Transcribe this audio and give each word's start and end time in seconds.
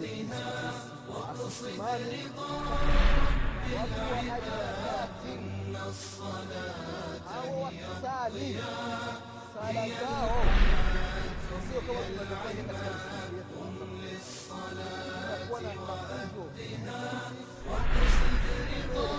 حقها 0.00 0.72
واقصد 1.08 1.80
رضا 1.80 2.50
رب 3.72 3.92
العباد 3.96 5.10
إن 5.24 5.76
الصلاة 5.88 7.20
هي 7.44 7.80
الضياء 8.02 9.20
هي 9.62 9.88
العماد 9.90 10.40
للصلاة 14.02 15.50
وقتها 15.52 17.02
واقصد 17.68 18.44
رضا 18.72 19.10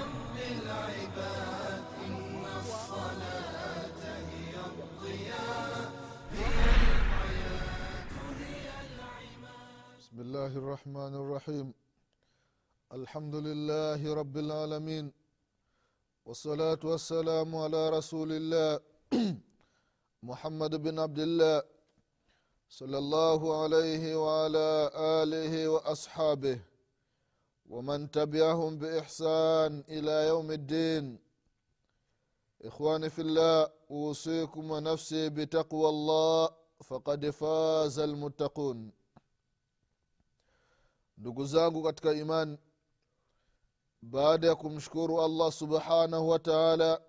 رب 0.00 0.36
العباد 0.36 1.82
إن 2.06 2.44
الصلاة 2.60 4.04
هي 4.32 4.54
الضياء 4.66 5.65
الله 10.26 10.52
الرحمن 10.62 11.12
الرحيم 11.22 11.66
الحمد 12.98 13.34
لله 13.48 14.00
رب 14.20 14.36
العالمين 14.44 15.06
والصلاة 16.26 16.82
والسلام 16.92 17.50
على 17.64 17.82
رسول 17.98 18.30
الله 18.38 18.70
محمد 20.30 20.72
بن 20.86 20.94
عبد 21.04 21.18
الله 21.26 21.62
صلى 22.78 22.98
الله 22.98 23.40
عليه 23.62 24.04
وعلى 24.24 24.68
آله 25.22 25.54
وأصحابه 25.74 26.58
ومن 27.72 28.10
تبعهم 28.10 28.70
بإحسان 28.82 29.72
إلى 29.96 30.14
يوم 30.32 30.48
الدين 30.58 31.04
إخواني 32.68 33.08
في 33.14 33.22
الله 33.26 33.58
أوصيكم 33.90 34.62
ونفسي 34.70 35.22
بتقوى 35.36 35.88
الله 35.94 36.48
فقد 36.88 37.30
فاز 37.30 37.98
المتقون 37.98 38.95
ndugu 41.18 41.44
zangu 41.46 41.82
katika 41.82 42.12
imani 42.12 42.58
baada 44.02 44.46
ya 44.46 44.54
kumshukuru 44.54 45.22
allah 45.22 45.52
subhanahu 45.52 46.28
wa 46.28 46.38
taala 46.38 47.02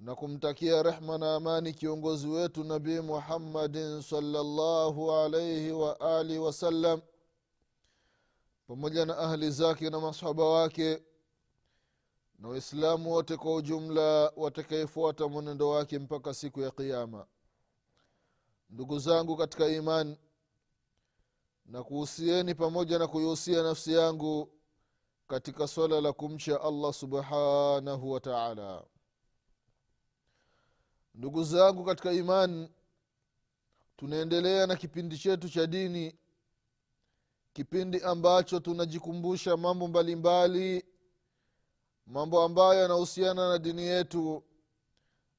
na 0.00 0.14
kumtakia 0.14 0.82
rehma 0.82 1.18
na 1.18 1.34
amani 1.34 1.72
kiongozi 1.74 2.28
wetu 2.28 2.64
nabii 2.64 3.00
muhammadin 3.00 4.02
salllahu 4.02 5.12
alaihi 5.12 5.70
waalihi 5.72 6.38
wasallam 6.38 7.00
pamoja 8.66 9.06
na 9.06 9.18
ahli 9.18 9.50
zake 9.50 9.90
na 9.90 10.00
masahaba 10.00 10.44
wake 10.44 11.02
na 12.38 12.48
waislamu 12.48 13.12
wote 13.12 13.36
kwa 13.36 13.54
ujumla 13.54 14.32
watakayefuata 14.36 15.28
mwenendo 15.28 15.68
wake 15.68 15.98
mpaka 15.98 16.34
siku 16.34 16.60
ya 16.60 16.70
qiama 16.70 17.26
ndugu 18.70 18.98
zangu 18.98 19.36
katika 19.36 19.68
imani 19.68 20.16
na 21.70 21.82
kuhusieni 21.84 22.54
pamoja 22.54 22.98
na 22.98 23.06
kuihusia 23.06 23.62
nafsi 23.62 23.92
yangu 23.92 24.52
katika 25.28 25.68
swala 25.68 26.00
la 26.00 26.12
kumcha 26.12 26.60
allah 26.62 26.92
subhanahu 26.92 28.10
wa 28.10 28.20
taala. 28.20 28.84
Ndugu 31.14 31.44
zangu 31.44 31.84
katika 31.84 32.12
imani 32.12 32.70
tunaendelea 33.96 34.66
na 34.66 34.76
kipindi 34.76 35.18
chetu 35.18 35.48
cha 35.48 35.66
dini 35.66 36.18
kipindi 37.52 38.00
ambacho 38.00 38.60
tunajikumbusha 38.60 39.56
mambo 39.56 39.88
mbalimbali 39.88 40.84
mambo 42.06 42.42
ambayo 42.42 42.80
yanahusiana 42.82 43.48
na 43.48 43.58
dini 43.58 43.82
yetu 43.82 44.42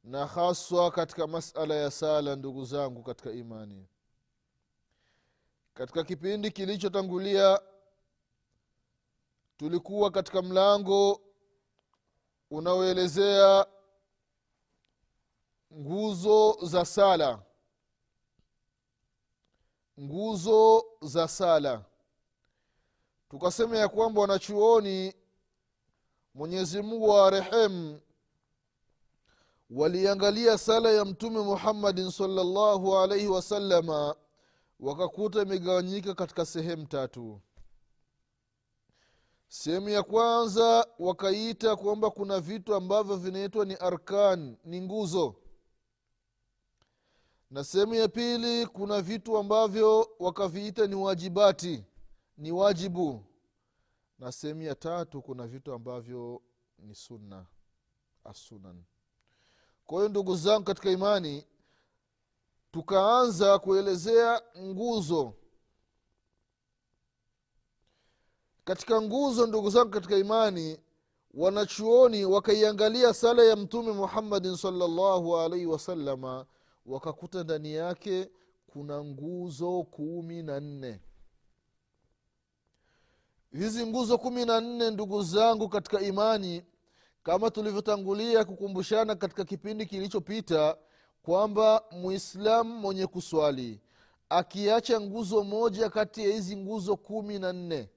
na 0.04 0.28
haswa 0.28 0.92
katika 0.92 1.28
masala 1.28 1.76
ya 1.76 1.92
sala 1.92 2.36
ndugu 2.36 2.66
zangu 2.66 3.04
katika 3.04 3.32
imani 3.32 3.88
katika 5.74 6.04
kipindi 6.04 6.52
kilichotangulia 6.52 7.60
tulikuwa 9.58 10.12
katika 10.12 10.42
mlango 10.42 11.22
unaoelezea 12.52 13.66
nguzo 15.74 16.58
za 16.62 16.86
sala. 16.86 17.42
Nguzo 20.00 20.86
za 21.02 21.28
sala. 21.28 21.86
Tukasema 23.30 23.78
ya 23.78 23.90
kwamba 23.90 24.22
wanachuoni 24.22 25.14
mwenyezi 26.34 26.82
mungu 26.82 27.10
wa 27.10 27.30
rehemu 27.30 28.02
waliangalia 29.70 30.58
sala 30.58 30.92
ya 30.92 31.06
mtume 31.06 31.40
muhammadin 31.40 32.12
salllahu 32.12 32.98
alaihi 32.98 33.28
wasalama 33.28 34.16
wakakuta 34.82 35.42
imegawanyika 35.42 36.14
katika 36.16 36.46
sehemu 36.46 36.86
tatu. 36.86 37.42
Sehemu 39.48 39.90
ya 39.90 40.04
kwanza 40.04 40.88
wakaita 41.00 41.76
kwamba 41.76 42.10
kuna 42.10 42.40
vitu 42.40 42.76
ambavyo 42.76 43.16
vinaitwa 43.18 43.66
ni 43.66 43.76
arkan 43.76 44.58
ni 44.66 44.82
nguzo. 44.82 45.36
Na 47.52 47.64
sehemu 47.64 47.94
ya 47.94 48.08
pili 48.08 48.66
kuna 48.66 49.02
vitu 49.02 49.38
ambavyo 49.38 50.10
wakaviita 50.20 50.88
ni 50.88 50.96
wajibati 50.96 51.84
ni 52.38 52.52
wajibu. 52.52 53.26
Na 54.20 54.32
sehemu 54.32 54.62
ya 54.62 54.76
tatu 54.76 55.22
kuna 55.22 55.48
vitu 55.48 55.74
ambavyo 55.74 56.42
ni 56.80 56.96
sunna 56.96 57.46
assunan. 58.24 58.84
Kwa 59.86 59.98
hiyo 59.98 60.10
ndugu 60.10 60.36
zangu 60.36 60.64
katika 60.66 60.92
imani 60.92 61.46
tukaanza 62.72 63.60
kuelezea 63.60 64.42
nguzo. 64.60 65.34
Katika 68.64 69.02
nguzo 69.02 69.48
ndugu 69.48 69.70
zangu 69.70 69.90
katika 69.92 70.18
imani 70.18 70.80
wanachuoni 71.34 72.26
wakaiangalia 72.26 73.14
sala 73.14 73.44
ya 73.44 73.56
mtume 73.56 73.92
muhammadin 73.92 74.56
salllahu 74.58 75.38
alaihi 75.38 75.66
wasalama 75.66 76.46
wakakuta 76.86 77.44
ndani 77.44 77.74
yake 77.74 78.30
kuna 78.68 79.04
nguzo 79.04 79.84
kumi 79.84 80.44
na 80.44 80.60
nne. 80.60 81.00
Hizi 83.52 83.86
nguzo 83.88 84.18
kumi 84.18 84.46
na 84.46 84.62
nne 84.62 84.92
ndugu 84.92 85.24
zangu 85.24 85.70
katika 85.70 86.02
imani 86.02 86.64
kama 87.24 87.50
tulivyotangulia 87.52 88.46
kukumbushana 88.46 89.16
katika 89.16 89.46
kipindi 89.46 89.86
kilichopita 89.86 90.78
kwamba 91.24 91.84
mwislamu 91.92 92.80
mwenye 92.80 93.08
kuswali 93.08 93.82
akiacha 94.30 95.02
nguzo 95.02 95.44
moja 95.44 95.90
kati 95.90 96.22
ya 96.22 96.28
hizi 96.36 96.58
nguzo 96.58 96.96
kumi 96.98 97.40
na 97.40 97.54
nne 97.54 97.90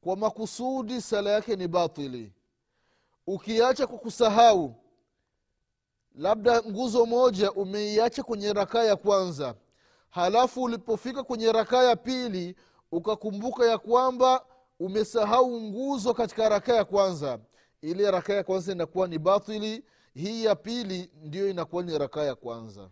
kwa 0.00 0.16
makusudi 0.16 1.00
sala 1.00 1.30
yake 1.30 1.56
ni 1.56 1.68
batili. 1.68 2.32
Ukiacha 3.26 3.86
kwa 3.86 3.98
kusahau 3.98 4.74
labda 6.14 6.62
nguzo 6.62 7.06
moja 7.06 7.52
umeiacha 7.52 8.22
kwenye 8.22 8.52
rakaa 8.52 8.82
ya 8.84 8.96
kwanza 8.96 9.54
halafu 10.10 10.62
ulipofika 10.62 11.22
kwenye 11.22 11.52
rakaa 11.52 11.82
ya 11.82 11.96
pili 11.96 12.56
ukakumbuka 12.92 13.66
ya 13.66 13.78
kwamba 13.78 14.46
umesahau 14.80 15.60
nguzo 15.60 16.14
katika 16.14 16.48
rakaa 16.48 16.74
ya 16.74 16.84
kwanza. 16.84 17.38
Ile 17.82 18.10
rakaa 18.10 18.34
ya 18.34 18.44
kwanza 18.44 18.72
inakuwa 18.72 19.08
ni 19.08 19.18
batili 19.18 19.84
hii 20.16 20.44
ya 20.44 20.54
pili 20.56 21.10
ndiyo 21.22 21.50
inakuwa 21.50 21.82
ni 21.82 21.98
rakaa 21.98 22.22
ya 22.22 22.34
kwanza. 22.34 22.90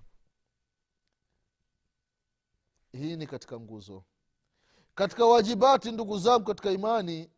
Hii 2.93 3.17
ni 3.17 3.27
katika 3.27 3.61
nguzo. 3.61 4.05
Katika 4.95 5.27
wajibati 5.27 5.93
ndugu 5.93 6.19
zangu 6.19 6.45
katika 6.45 6.71
imani 6.71 7.31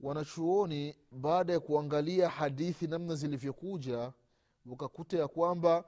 wanachuoni 0.00 0.96
baada 1.10 1.52
ya 1.52 1.60
kuangalia 1.60 2.28
hadithi 2.28 2.86
namna 2.86 3.14
zilivyokuja 3.14 4.12
ukakuta 4.66 5.18
ya 5.18 5.28
kwamba 5.28 5.84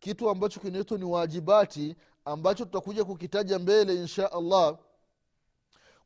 kitu 0.00 0.30
ambacho 0.30 0.60
kinaitwa 0.60 0.98
ni 0.98 1.04
wajibati 1.04 1.96
ambacho 2.24 2.64
tutakuja 2.64 3.04
kukitaja 3.04 3.58
mbele 3.58 3.94
insha 3.94 4.32
allah 4.32 4.78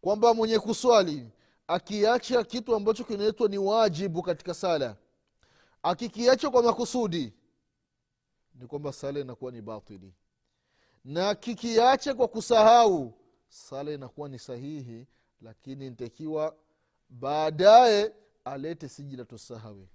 kwamba 0.01 0.35
mwenye 0.35 0.59
kuswali 0.59 1.29
akiacha 1.67 2.45
kitu 2.45 2.75
ambacho 2.75 3.05
kinaitwa 3.05 3.49
ni 3.49 3.59
wajibu 3.59 4.23
katika 4.23 4.55
sala 4.55 4.97
akikiacha 5.91 6.51
kwa 6.51 6.63
makusudi 6.63 7.33
ni 8.55 8.67
kwamba 8.67 8.93
sala 8.93 9.21
inakuwa 9.21 9.53
ni 9.53 9.63
batili. 9.63 10.15
Na 11.05 11.35
kikiacha 11.35 12.15
kwa 12.15 12.29
kusahau 12.29 13.15
sala 13.49 13.93
inakuwa 13.93 14.29
ni 14.29 14.39
sahihi 14.39 15.07
lakini 15.41 15.91
ntakiwa 15.91 16.57
baadaye 17.09 18.13
alete 18.45 18.89
sijila 18.89 19.25
tusahawi 19.25 19.89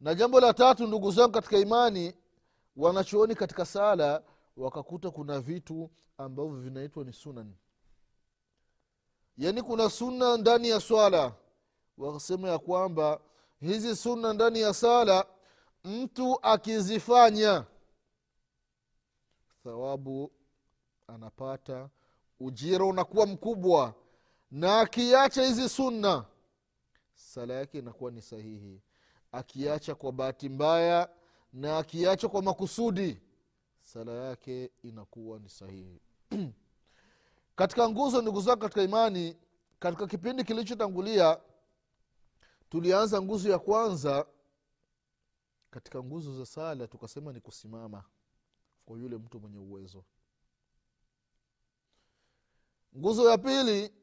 na 0.00 0.14
jambo 0.14 0.40
la 0.40 0.54
tatu 0.54 0.86
ndugu 0.86 1.10
zangu 1.10 1.32
katika 1.32 1.58
imani 1.58 2.14
wanachuoni 2.76 3.34
katika 3.34 3.64
sala 3.66 4.22
wakakuta 4.56 5.10
kuna 5.10 5.40
vitu 5.40 5.90
ambavyo 6.18 6.56
vinaitwa 6.60 7.04
ni 7.04 7.12
sunan. 7.12 7.54
Yaani 9.36 9.62
kuna 9.62 9.90
sunna 9.90 10.36
ndani 10.36 10.68
ya 10.68 10.80
swala 10.80 11.34
wakasema 11.98 12.48
ya 12.48 12.58
kwamba 12.58 13.20
hizi 13.60 13.96
sunna 13.96 14.32
ndani 14.32 14.60
ya 14.60 14.74
sala 14.74 15.26
mtu 15.84 16.38
akizifanya 16.42 17.64
thawabu 19.64 20.32
anapata 21.06 21.88
ujira 22.40 22.84
unakuwa 22.84 23.26
mkubwa 23.26 23.94
na 24.50 24.80
akiacha 24.80 25.42
hizi 25.46 25.68
sunna 25.68 26.24
sala 27.14 27.54
yake 27.54 27.78
inakuwa 27.78 28.10
ni 28.10 28.22
sahihi. 28.22 28.80
Akiacha 29.32 29.94
kwa 29.94 30.12
bahati 30.12 30.48
mbaya 30.48 31.08
na 31.52 31.78
akiacha 31.78 32.28
kwa 32.28 32.42
makusudi 32.42 33.20
sala 33.82 34.12
yake 34.12 34.70
inakuwa 34.82 35.38
ni 35.38 35.48
sahihi. 35.48 36.00
Katika 37.56 37.88
nguzo 37.88 38.22
ndugu 38.22 38.40
zako 38.40 38.60
katika 38.62 38.82
imani 38.82 39.36
katika 39.78 40.06
kipindi 40.06 40.44
kilichotangulia 40.44 41.40
tulianza 42.74 43.22
nguzo 43.22 43.50
ya 43.50 43.58
kwanza 43.58 44.26
katika 45.70 46.02
nguzo 46.02 46.36
za 46.38 46.46
sala 46.46 46.86
tukasema 46.86 47.32
ni 47.32 47.40
kusimama 47.40 48.04
kwa 48.86 48.98
yule 48.98 49.16
mtu 49.18 49.40
mwenye 49.40 49.58
uwezo. 49.58 50.04
Nguzo 52.96 53.30
ya 53.30 53.38
pili 53.38 53.94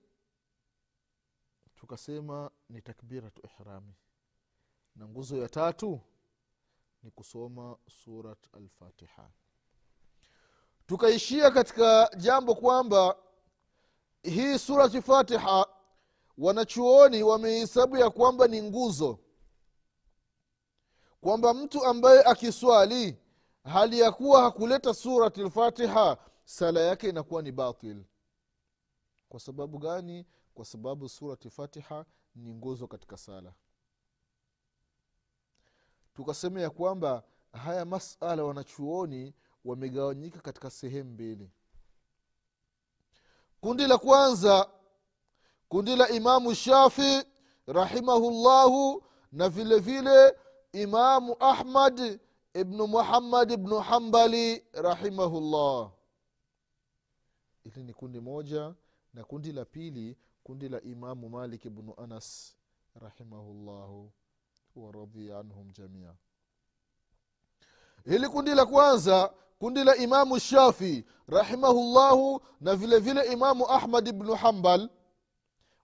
tukasema 1.75 2.51
ni 2.69 2.81
takbiratu 2.81 3.41
ihrami 3.45 3.93
na 4.95 5.07
nguzo 5.07 5.37
ya 5.37 5.49
tatu 5.49 6.01
ni 7.03 7.11
kusoma 7.11 7.77
surat 7.89 8.47
alfatiha. 8.53 9.31
Tukaishia 10.87 11.51
katika 11.51 12.09
jambo 12.17 12.55
kwamba 12.55 13.15
hii 14.23 14.57
surati 14.59 15.01
fatiha 15.01 15.80
wanachuoni 16.41 17.23
wamehesabu 17.23 17.97
ya 17.97 18.09
kwamba 18.09 18.47
ni 18.47 18.61
nguzo. 18.61 19.19
Kwamba 21.21 21.53
mtu 21.53 21.85
ambaye 21.85 22.23
akiswali 22.23 23.17
hali 23.63 23.99
ya 23.99 24.11
kuwa 24.11 24.41
hakuleta 24.41 24.93
surati 24.93 25.41
lfatiha 25.43 26.17
sala 26.45 26.79
yake 26.81 27.09
inakuwa 27.09 27.41
ni 27.41 27.51
batil. 27.51 28.03
Kwa 29.29 29.39
sababu 29.39 29.77
gani? 29.77 30.25
Kwa 30.53 30.65
sababu 30.65 31.09
surati 31.09 31.49
fatiha 31.49 32.05
ni 32.35 32.53
nguzo 32.53 32.87
katika 32.87 33.17
sala. 33.17 33.53
Tukasema 36.13 36.61
ya 36.61 36.69
kwamba 36.69 37.23
haya 37.53 37.85
masala 37.85 38.43
wanachuoni 38.43 39.33
wamegawanyika 39.65 40.39
katika 40.39 40.69
sehemu 40.69 41.11
mbili. 41.11 41.51
Kundi 43.61 43.87
la 43.87 43.97
kwanza 43.97 44.69
kundi 45.71 45.95
la 45.95 46.09
imamu 46.09 46.55
shafi 46.55 47.23
rahimahullahu 47.67 49.03
na 49.31 49.49
vile 49.49 49.79
vile 49.79 50.35
imamu 50.73 51.35
ahmad 51.39 52.19
ibnu 52.53 52.87
muhammad 52.87 53.51
ibnu 53.51 53.79
hambali 53.79 54.65
rahimahullah. 54.73 55.91
Hili 57.63 57.83
ni 57.83 57.93
kundi 57.93 58.19
moja 58.19 58.73
na 59.13 59.23
kundi 59.23 59.51
la 59.51 59.65
pili 59.65 60.17
kundi 60.43 60.69
la 60.69 60.81
imamu 60.81 61.29
malik 61.29 61.65
ibnu 61.65 61.93
anas 61.97 62.55
rahimahullahu 62.95 64.11
waradhia 64.75 65.39
anhum 65.39 65.71
jamia. 65.71 66.13
Hili 68.05 68.27
kundi 68.29 68.51
la 68.55 68.65
kwanza 68.65 69.33
kundi 69.59 69.83
la 69.83 69.95
imamu 69.95 70.39
shafi 70.39 71.05
rahimahullahu 71.27 72.41
na 72.61 72.75
vile 72.75 72.99
vile 72.99 73.31
imamu 73.33 73.69
ahmad 73.69 74.07
ibnu 74.07 74.35
hambal 74.35 74.89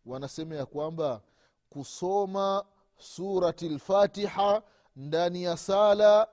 wanasema 0.08 0.56
ya 0.56 0.66
kwamba 0.66 1.22
kusoma 1.70 2.66
surati 2.98 3.70
lfatiha 3.70 4.62
ndani 4.96 5.44
ya 5.44 5.58
sala 5.58 6.28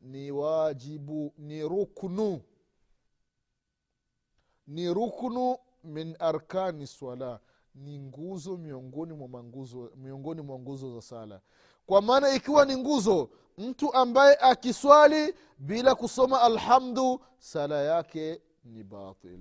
ni 0.00 0.30
wajibu 0.30 1.34
ni 1.38 1.62
ruknu. 1.68 2.40
Ni 4.66 4.94
ruknu 4.94 5.56
min 5.84 6.16
arkani 6.18 6.86
swala. 6.86 7.40
Ni 7.74 7.98
nguzo 7.98 8.56
miongoni 8.56 9.12
mwa 9.12 9.28
mwa 10.42 10.58
nguzo 10.58 10.94
za 10.94 11.02
sala. 11.02 11.40
Kwa 11.86 12.02
maana 12.02 12.34
ikiwa 12.34 12.64
ni 12.64 12.76
nguzo 12.76 13.30
mtu 13.58 13.94
ambaye 13.94 14.36
akiswali 14.40 15.34
bila 15.58 15.94
kusoma 15.94 16.40
alhamdu 16.42 17.20
sala 17.38 17.82
yake 17.82 18.42
ni 18.64 18.84
batil 18.84 19.40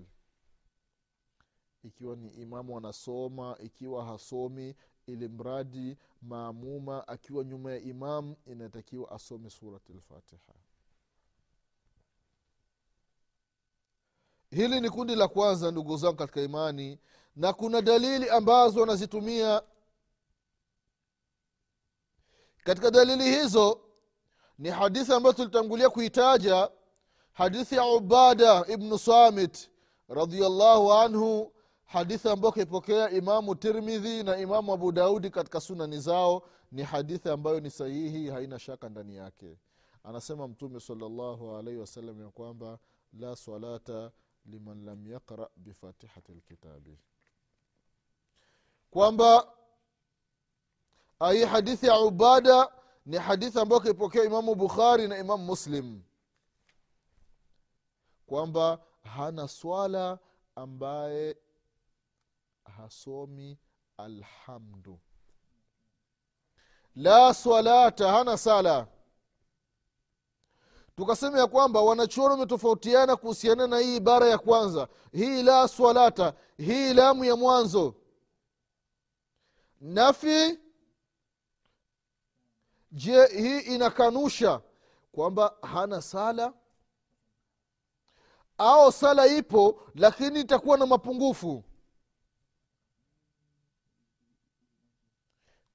ikiwa 1.84 2.16
ni 2.16 2.30
imamu 2.30 2.78
anasoma 2.78 3.58
ikiwa 3.60 4.06
hasomi 4.06 4.76
ili 5.08 5.28
mradi 5.28 5.98
maamuma 6.22 7.08
akiwa 7.08 7.44
nyuma 7.44 7.72
ya 7.72 7.80
imam 7.80 8.36
inatakiwa 8.46 9.12
asome 9.12 9.50
surati 9.50 9.94
lfatiha 9.94 10.54
hili 14.52 14.81
ni 14.81 14.90
kundi 14.90 15.16
la 15.16 15.28
kwanza 15.28 15.72
ndugu 15.72 15.98
zangu 15.98 16.16
katika 16.18 16.42
imani 16.42 17.00
na 17.36 17.54
kuna 17.54 17.82
dalili 17.82 18.30
ambazo 18.30 18.80
wanazitumia. 18.80 19.62
Katika 22.64 22.92
dalili 22.92 23.24
hizo 23.24 23.82
ni 24.58 24.70
hadithi 24.70 25.14
ambayo 25.14 25.34
tulitangulia 25.34 25.90
kuitaja 25.90 26.70
hadithi 27.34 27.75
ya 27.75 27.86
ubada 27.86 28.66
ibnu 28.68 28.98
samit 28.98 29.70
radiallahu 30.10 30.94
anhu 30.94 31.54
hadithi 31.89 32.30
ambayo 32.30 32.51
kaipokea 32.51 33.09
imamu 33.09 33.56
tirmidhi 33.56 34.24
na 34.24 34.38
imamu 34.38 34.74
abu 34.74 34.91
daudi 34.91 35.30
katika 35.30 35.62
sunani 35.62 36.00
zao 36.00 36.44
ni 36.71 36.83
hadithi 36.83 37.30
ambayo 37.30 37.59
ni 37.59 37.69
sahihi 37.71 38.30
haina 38.30 38.59
shaka 38.59 38.89
ndani 38.89 39.15
yake. 39.15 39.57
Anasema 40.03 40.47
mtume 40.47 40.80
salllahu 40.80 41.56
alaihi 41.56 41.80
wasallam 41.80 42.21
ya 42.21 42.30
kwamba 42.30 42.80
la 43.13 43.36
salata 43.36 44.12
liman 44.45 44.86
lam 44.86 45.07
yaqra 45.07 45.50
bifatihati 45.56 46.31
lkitabi. 46.31 46.97
Kwamba 48.91 49.47
hii 51.31 51.45
hadithi 51.45 51.86
ya 51.86 52.00
ubada 52.00 52.71
ni 53.06 53.18
hadithi 53.18 53.59
ambayo 53.59 53.81
kaipokea 53.81 54.24
imamu 54.24 54.56
bukhari 54.56 55.07
na 55.07 55.18
imamu 55.18 55.45
muslim. 55.45 56.01
Kwamba 58.25 58.80
hana 59.03 59.47
swala 59.47 60.19
ambaye 60.56 61.38
hasomi 62.69 63.57
alhamdu. 63.98 65.00
La 66.95 67.33
swalata 67.33 68.12
hana 68.12 68.38
sala. 68.38 68.88
Tukasema 70.95 71.39
ya 71.39 71.48
kwamba 71.48 71.81
wanachuoni 71.81 72.30
wametofautiana 72.31 73.15
kuhusiana 73.15 73.67
na 73.67 73.79
hii 73.79 73.96
ibara 73.96 74.25
ya 74.27 74.38
kwanza. 74.38 74.88
Hii 75.12 75.44
la 75.44 75.67
swalata 75.67 76.34
hii 76.58 76.94
lamu 76.94 77.25
ya 77.25 77.36
mwanzo. 77.36 77.96
Nafi 79.82 80.60
je 82.91 83.25
hii 83.27 83.60
inakanusha 83.60 84.62
kwamba 85.12 85.55
hana 85.62 86.01
sala? 86.01 86.53
Au 88.58 88.91
sala 88.91 89.27
ipo 89.27 89.82
lakini 89.96 90.39
itakuwa 90.39 90.77
na 90.77 90.86
mapungufu 90.86 91.63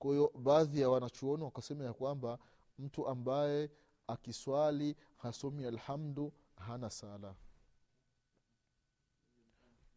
kwa 0.04 0.12
hiyo 0.12 0.32
baadhi 0.38 0.80
ya 0.80 0.88
wanachuoni 0.90 1.44
wakasema 1.44 1.84
ya 1.84 1.92
kwamba 1.92 2.38
mtu 2.78 3.08
ambaye 3.08 3.70
akiswali 4.06 4.96
hasomi 5.16 5.64
alhamdu 5.66 6.32
hana 6.56 6.90
sala. 6.90 7.34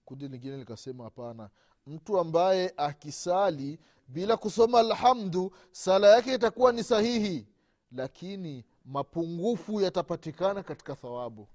Kundi 0.05 0.27
lingine 0.27 0.57
likasema 0.57 1.03
hapana 1.03 1.49
mtu 1.87 2.19
ambaye 2.19 2.73
akisali 2.77 3.79
bila 4.07 4.37
kusoma 4.37 4.79
alhamdu 4.79 5.51
sala 5.71 6.07
yake 6.07 6.33
itakuwa 6.33 6.71
ni 6.71 6.83
sahihi 6.83 7.47
lakini 7.91 8.65
mapungufu 8.85 9.81
yatapatikana 9.81 10.63
katika 10.63 10.95
thawabu. 10.95 11.47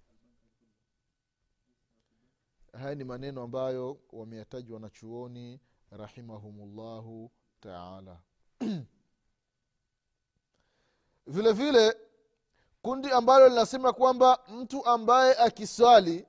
Haya 2.73 2.94
ni 2.94 3.04
maneno 3.04 3.42
ambayo 3.42 3.99
wameyataji 4.12 4.73
wanachuoni 4.73 5.61
rahimahumullahu 5.90 7.30
taala 7.61 8.21
vile 11.26 11.52
vile 11.52 11.97
kundi 12.83 13.11
ambalo 13.11 13.49
linasema 13.49 13.92
kwamba 13.92 14.38
mtu 14.49 14.87
ambaye 14.87 15.35
akiswali 15.37 16.26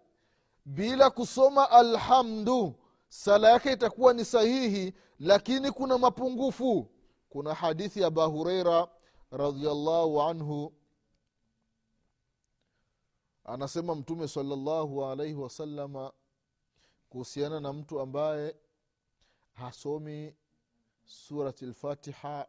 bila 0.65 1.09
kusoma 1.09 1.69
alhamdu 1.71 2.75
sala 3.09 3.49
yake 3.49 3.71
itakuwa 3.71 4.13
ni 4.13 4.25
sahihi 4.25 4.93
lakini 5.19 5.71
kuna 5.71 5.97
mapungufu. 5.97 6.89
Kuna 7.29 7.53
hadithi 7.53 8.01
ya 8.01 8.07
aba 8.07 8.25
hureira 8.25 8.87
radiallahu 9.31 10.21
anhu. 10.21 10.73
Anasema 13.45 13.95
mtume 13.95 14.27
salallahu 14.27 15.05
alaihi 15.05 15.33
wasalama 15.33 16.11
kuhusiana 17.09 17.59
na 17.59 17.73
mtu 17.73 17.99
ambaye 17.99 18.55
hasomi 19.53 20.35
surati 21.05 21.65
lfatiha 21.65 22.47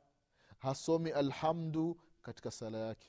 hasomi 0.58 1.11
alhamdu 1.11 2.00
katika 2.23 2.50
sala 2.50 2.78
yake. 2.78 3.08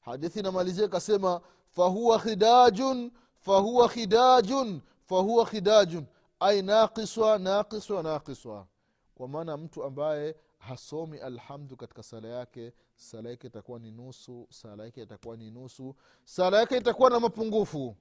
Hadithi 0.00 0.38
inamalizia 0.38 0.84
ikasema 0.84 1.40
fahuwa 1.68 2.18
khidajun 2.18 3.10
fahuwa 3.40 3.88
khidajun 3.88 4.80
fahuwa 5.04 5.46
khidajun 5.46 6.06
ai 6.40 6.62
naqiswa 6.62 7.38
naqiswa 7.38 8.02
naqiswa. 8.02 8.66
Kwa 9.14 9.28
maana 9.28 9.56
mtu 9.56 9.84
ambaye 9.84 10.36
hasomi 10.58 11.18
alhamdu 11.18 11.76
katika 11.76 12.02
sala 12.02 12.28
yake 12.28 12.72
sala 12.96 13.30
yake 13.30 13.46
itakuwa 13.46 13.78
ni 13.78 13.90
nusu 13.90 14.46
sala 14.50 14.84
yake 14.84 15.02
itakuwa 15.02 15.36
ni 15.36 15.50
nusu 15.50 15.96
sala 16.24 16.58
yake 16.60 16.76
itakuwa 16.76 17.10
na 17.10 17.20
mapungufu. 17.20 17.96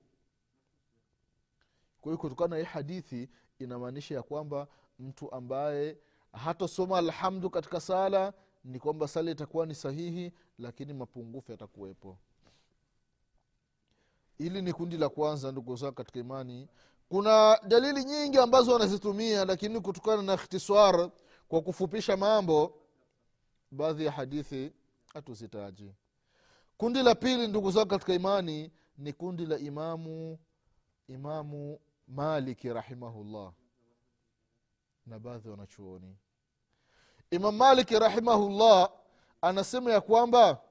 Kwa 2.01 2.11
hiyo 2.11 2.17
kutokana 2.17 2.47
na 2.49 2.57
hii 2.57 2.63
hadithi 2.63 3.29
inamaanisha 3.59 4.15
ya 4.15 4.23
kwamba 4.23 4.67
mtu 4.99 5.31
ambaye 5.31 5.97
hatosoma 6.33 6.97
alhamdu 6.97 7.49
katika 7.49 7.79
sala 7.81 8.33
ni 8.63 8.79
kwamba 8.79 9.07
sala 9.07 9.31
itakuwa 9.31 9.65
ni 9.65 9.75
sahihi 9.75 10.31
lakini 10.59 10.93
mapungufu 10.93 11.51
yatakuwepo. 11.51 12.17
Hili 14.37 14.61
ni 14.61 14.73
kundi 14.73 14.97
la 14.97 15.09
kwanza 15.09 15.51
ndugu 15.51 15.75
zangu 15.75 15.93
katika 15.95 16.19
imani. 16.19 16.67
Kuna 17.09 17.59
dalili 17.67 18.03
nyingi 18.05 18.37
ambazo 18.37 18.73
wanazitumia 18.73 19.45
lakini 19.45 19.79
kutokana 19.81 20.21
na 20.21 20.33
ikhtisar 20.33 21.09
kwa 21.47 21.61
kufupisha 21.61 22.17
mambo 22.17 22.73
baadhi 23.71 24.05
ya 24.05 24.11
hadithi 24.11 24.71
hatuzitaji. 25.13 25.91
Kundi 26.77 27.03
la 27.03 27.15
pili 27.15 27.47
ndugu 27.47 27.71
zangu 27.71 27.87
katika 27.89 28.13
imani 28.13 28.71
ni 28.97 29.13
kundi 29.13 29.45
la 29.45 29.57
imamu 29.57 30.39
imamu 31.07 31.79
maliki 32.07 32.73
rahimahullah 32.73 33.53
na 35.05 35.19
baadhi 35.19 35.49
wanachuoni. 35.49 36.15
Imam 37.31 37.55
maliki 37.55 37.99
rahimahullah 37.99 38.89
anasema 39.41 39.91
ya 39.91 40.01
kwamba 40.01 40.61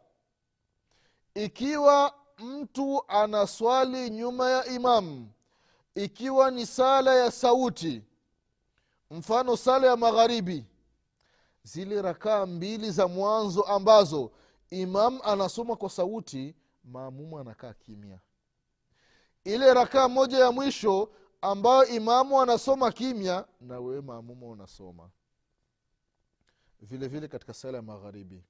ikiwa 1.35 2.15
mtu 2.39 3.05
anaswali 3.09 4.11
nyuma 4.11 4.51
ya 4.51 4.67
imamu 4.67 5.31
ikiwa 5.95 6.51
ni 6.51 6.67
sala 6.67 7.15
ya 7.15 7.31
sauti 7.31 8.03
mfano 9.11 9.57
sala 9.57 9.87
ya 9.87 9.97
magharibi 9.97 10.65
zile 11.63 12.03
rakaa 12.03 12.47
mbili 12.47 12.91
za 12.91 13.09
mwanzo 13.09 13.63
ambazo 13.63 14.31
imam 14.71 15.21
anasoma 15.25 15.77
kwa 15.77 15.91
sauti 15.91 16.55
maamumu 16.85 17.39
anakaa 17.39 17.73
kimya. 17.73 18.19
Ile 19.45 19.75
rakaa 19.75 20.09
moja 20.09 20.39
ya 20.39 20.53
mwisho 20.53 21.11
ambayo 21.45 21.87
imamu 21.87 22.41
anasoma 22.41 22.93
kimya 22.93 23.45
na 23.61 23.81
wewe 23.81 24.01
maamuma 24.01 24.47
unasoma. 24.47 25.11
Vile 26.81 27.09
vile 27.09 27.29
katika 27.29 27.55
sala 27.55 27.77
ya 27.79 27.83
magharibi. 27.83 28.45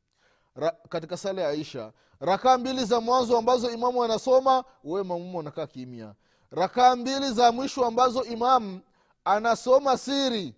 Ra, 0.54 0.70
katika 0.88 1.16
sala 1.16 1.42
ya 1.42 1.48
aisha 1.48 1.92
rakaa 2.20 2.58
mbili 2.58 2.84
za 2.84 3.00
mwanzo 3.00 3.38
ambazo 3.38 3.70
imamu 3.70 4.04
anasoma 4.04 4.64
wewe 4.84 5.02
maamuma 5.02 5.38
unakaa 5.38 5.66
kimya. 5.66 6.14
Rakaa 6.50 6.96
mbili 6.96 7.32
za 7.32 7.52
mwisho 7.52 7.84
ambazo 7.84 8.24
imamu 8.24 8.80
anasoma 9.24 9.98
siri 9.98 10.54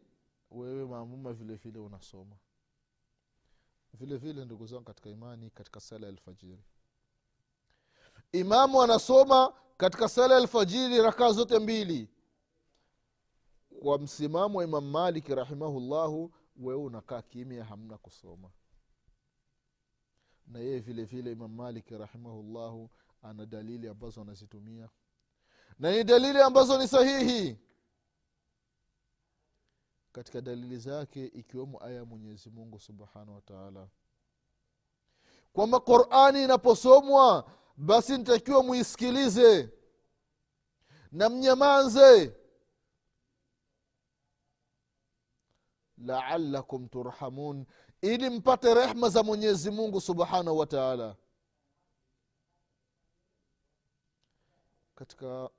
wewe 0.51 0.85
maamuma 0.87 1.33
vile 1.33 1.55
vile 1.55 1.79
unasoma. 1.79 2.37
Vile 3.95 4.17
vile 4.17 4.45
ndugu 4.45 4.67
zangu 4.67 4.85
katika 4.85 5.11
imani 5.11 5.51
katika 5.51 5.81
sala 5.81 6.07
ya 6.07 6.13
alfajiri. 6.13 6.63
Imamu 8.33 8.83
anasoma 8.83 9.53
katika 9.77 10.09
sala 10.09 10.35
ya 10.35 10.41
alfajiri 10.41 11.03
rakaa 11.03 11.33
zote 11.33 11.59
mbili 11.59 12.09
kwa 13.87 13.99
msimamo 13.99 14.59
wa 14.59 14.65
imam 14.65 14.85
maliki 14.91 15.35
rahimahullahu 15.35 16.33
wewe 16.57 16.83
unakaa 16.83 17.23
kimya 17.23 17.65
hamna 17.65 17.99
kusoma. 17.99 18.51
Na 20.47 20.59
yeye 20.59 20.79
vile 20.79 21.05
vile 21.05 21.33
imam 21.33 21.55
maliki 21.55 21.99
rahimahullahu 21.99 22.91
ana 23.23 23.47
dalili 23.47 23.89
ambazo 23.89 24.21
anazitumia. 24.21 24.89
Na 25.79 25.91
ni 25.93 26.05
dalili 26.05 26.41
ambazo 26.43 26.79
ni 26.79 26.89
sahihi. 26.89 27.57
Katika 30.13 30.41
dalili 30.41 30.79
zake 30.79 31.27
ikiwemo 31.27 31.85
aya 31.85 31.95
ya 31.97 32.05
mwenyezi 32.05 32.51
mungu 32.51 32.81
subhanahu 32.81 33.35
wa 33.35 33.41
taala. 33.41 33.89
Kwamba 35.53 35.81
qurani 35.81 36.43
inaposomwa 36.45 37.51
basi 37.77 38.19
nitakiwa 38.19 38.63
muisikilize 38.63 39.71
na 41.13 41.29
mnyamanze 41.29 42.46
laalakum 45.99 46.89
turhamun. 46.89 47.67
Ili 48.01 48.31
mpate 48.31 48.75
rehma 48.75 49.09
za 49.09 49.23
mwenyezi 49.23 49.71
mungu 49.71 50.01
subhanahu 50.01 50.59
wa 50.59 50.67
taala. 50.67 51.17
Katika 54.95 55.51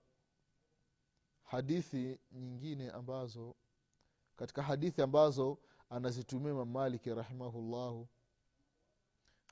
hadithi 1.43 2.19
nyingine 2.31 2.91
ambazo 2.91 3.55
katika 4.35 4.63
hadithi 4.63 5.01
ambazo 5.01 5.57
anazitumia 5.89 6.51
imam 6.51 6.97
rahimahullahu 7.05 8.07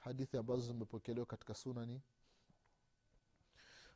hadithi 0.01 0.37
ambazo 0.37 0.61
zimepokelewa 0.61 1.25
katika 1.25 1.53
sunani 1.53 2.01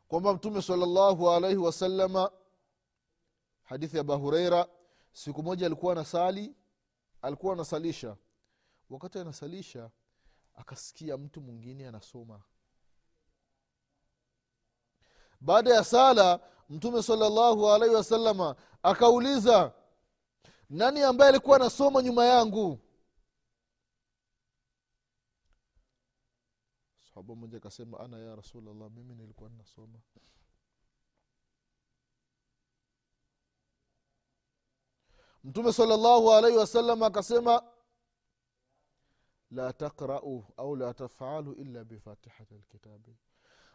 kwamba 0.08 0.34
mtume 0.34 0.62
salllahu 0.62 1.30
alaihi 1.32 1.58
wasalama 1.58 2.32
hadithi 3.64 3.98
ya 3.98 4.02
abahureira 4.02 4.68
siku 5.14 5.44
moja 5.44 5.66
alikuwa 5.66 5.92
anasali 5.92 6.56
alikuwa 7.22 7.54
anasalisha. 7.54 8.18
Wakati 8.90 9.20
anasalisha 9.20 9.90
akasikia 10.56 11.18
mtu 11.18 11.42
mwingine 11.42 11.88
anasoma. 11.88 12.42
Baada 15.42 15.74
ya 15.76 15.84
sala 15.84 16.40
mtume 16.70 17.04
salllahu 17.04 17.70
alaihi 17.72 17.96
wasalama 17.96 18.56
akauliza 18.84 19.74
nani 20.70 21.02
ambaye 21.02 21.30
alikuwa 21.30 21.56
anasoma 21.56 22.02
nyuma 22.02 22.26
yangu? 22.26 22.80
Sahaba 27.10 27.36
moja 27.36 27.58
akasema 27.58 28.00
ana 28.00 28.20
ya 28.20 28.36
rasulllah 28.36 28.92
mimi 28.92 29.16
nilikuwa 29.16 29.50
ninasoma 29.50 30.00
mtume 35.44 35.74
salllahu 35.74 36.32
alaihi 36.34 36.58
wasallam 36.58 37.04
akasema 37.04 37.64
la 39.52 39.74
takrau 39.74 40.46
au 40.58 40.76
la 40.76 40.94
tafalu 40.94 41.54
illa 41.54 41.84
bifatihati 41.84 42.54
lkitabi 42.56 43.18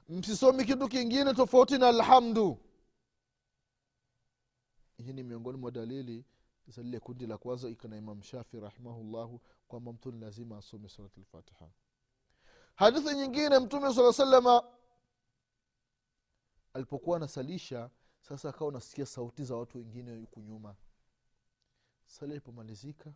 msisomi 0.09 0.65
kitu 0.65 0.89
kingine 0.89 1.35
tofauti 1.35 1.79
na 1.79 1.89
alhamdu. 1.89 2.59
Hii 4.97 5.13
ni 5.13 5.23
miongoni 5.23 5.59
mwa 5.59 5.71
dalili 5.71 6.25
za 6.67 6.83
lile 6.83 7.01
kundi 7.01 7.27
la 7.27 7.39
kwanza 7.39 7.69
ikana 7.69 7.97
imam 7.97 8.23
shafi 8.23 8.61
rahimahullahu 8.61 9.41
kwamba 9.69 9.93
mtu 9.93 10.13
ni 10.13 10.21
lazima 10.21 10.59
asome 10.59 10.89
surat 10.89 11.17
lfatiha 11.19 11.71
hadithi 12.75 13.15
nyingine 13.15 13.59
mtume 13.59 13.95
saa 13.95 14.13
salama 14.13 14.63
alipokuwa 16.75 17.17
anasalisha 17.17 17.91
sasa 18.21 18.49
akawa 18.49 18.69
unasikia 18.69 19.07
sauti 19.07 19.45
za 19.45 19.57
watu 19.57 19.79
wengine 19.79 20.17
huku 20.17 20.41
nyuma 20.41 20.77
sala 22.07 22.33
ilipomalizika. 22.33 23.13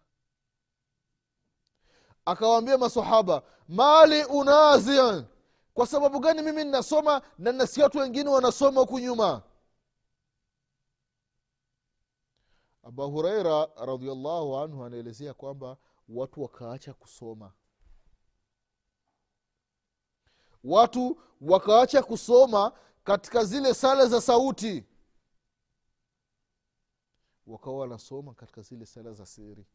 Akawaambia 2.25 2.78
masahaba 2.78 3.42
mali 3.68 4.25
unazi 4.25 5.25
kwa 5.75 5.87
sababu 5.87 6.21
gani 6.21 6.42
mimi 6.42 6.64
ninasoma 6.64 7.23
na 7.38 7.52
nasikia 7.52 7.85
watu 7.85 7.99
wengine 7.99 8.30
wanasoma 8.30 8.80
huku 8.80 8.99
nyuma? 8.99 9.42
Abu 12.83 13.11
hureira 13.11 13.68
radiallahu 13.76 14.57
anhu 14.57 14.85
anaelezea 14.85 15.35
kwamba 15.35 15.76
watu 16.09 16.42
wakaacha 16.42 16.95
kusoma. 16.95 17.52
Watu 20.64 21.21
wakaacha 21.40 22.02
kusoma 22.02 22.73
katika 23.04 23.45
zile 23.45 23.75
sala 23.75 24.07
za 24.07 24.21
sauti 24.21 24.85
wakawa 27.49 27.78
wanasoma 27.78 28.35
katika 28.35 28.62
zile 28.62 28.87
sala 28.87 29.12
za 29.12 29.26
siri. 29.26 29.67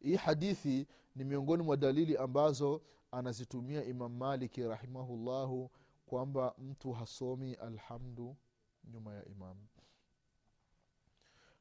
Hii 0.00 0.16
hadithi 0.16 0.86
ni 1.16 1.24
miongoni 1.24 1.62
mwa 1.62 1.76
dalili 1.76 2.16
ambazo 2.16 2.82
anazitumia 3.10 3.84
imam 3.84 4.16
maliki 4.16 4.62
rahimahullahu 4.62 5.70
kwamba 6.06 6.54
mtu 6.58 6.92
hasomi 6.92 7.54
alhamdu 7.54 8.36
nyuma 8.84 9.14
ya 9.14 9.24
imamu 9.24 9.66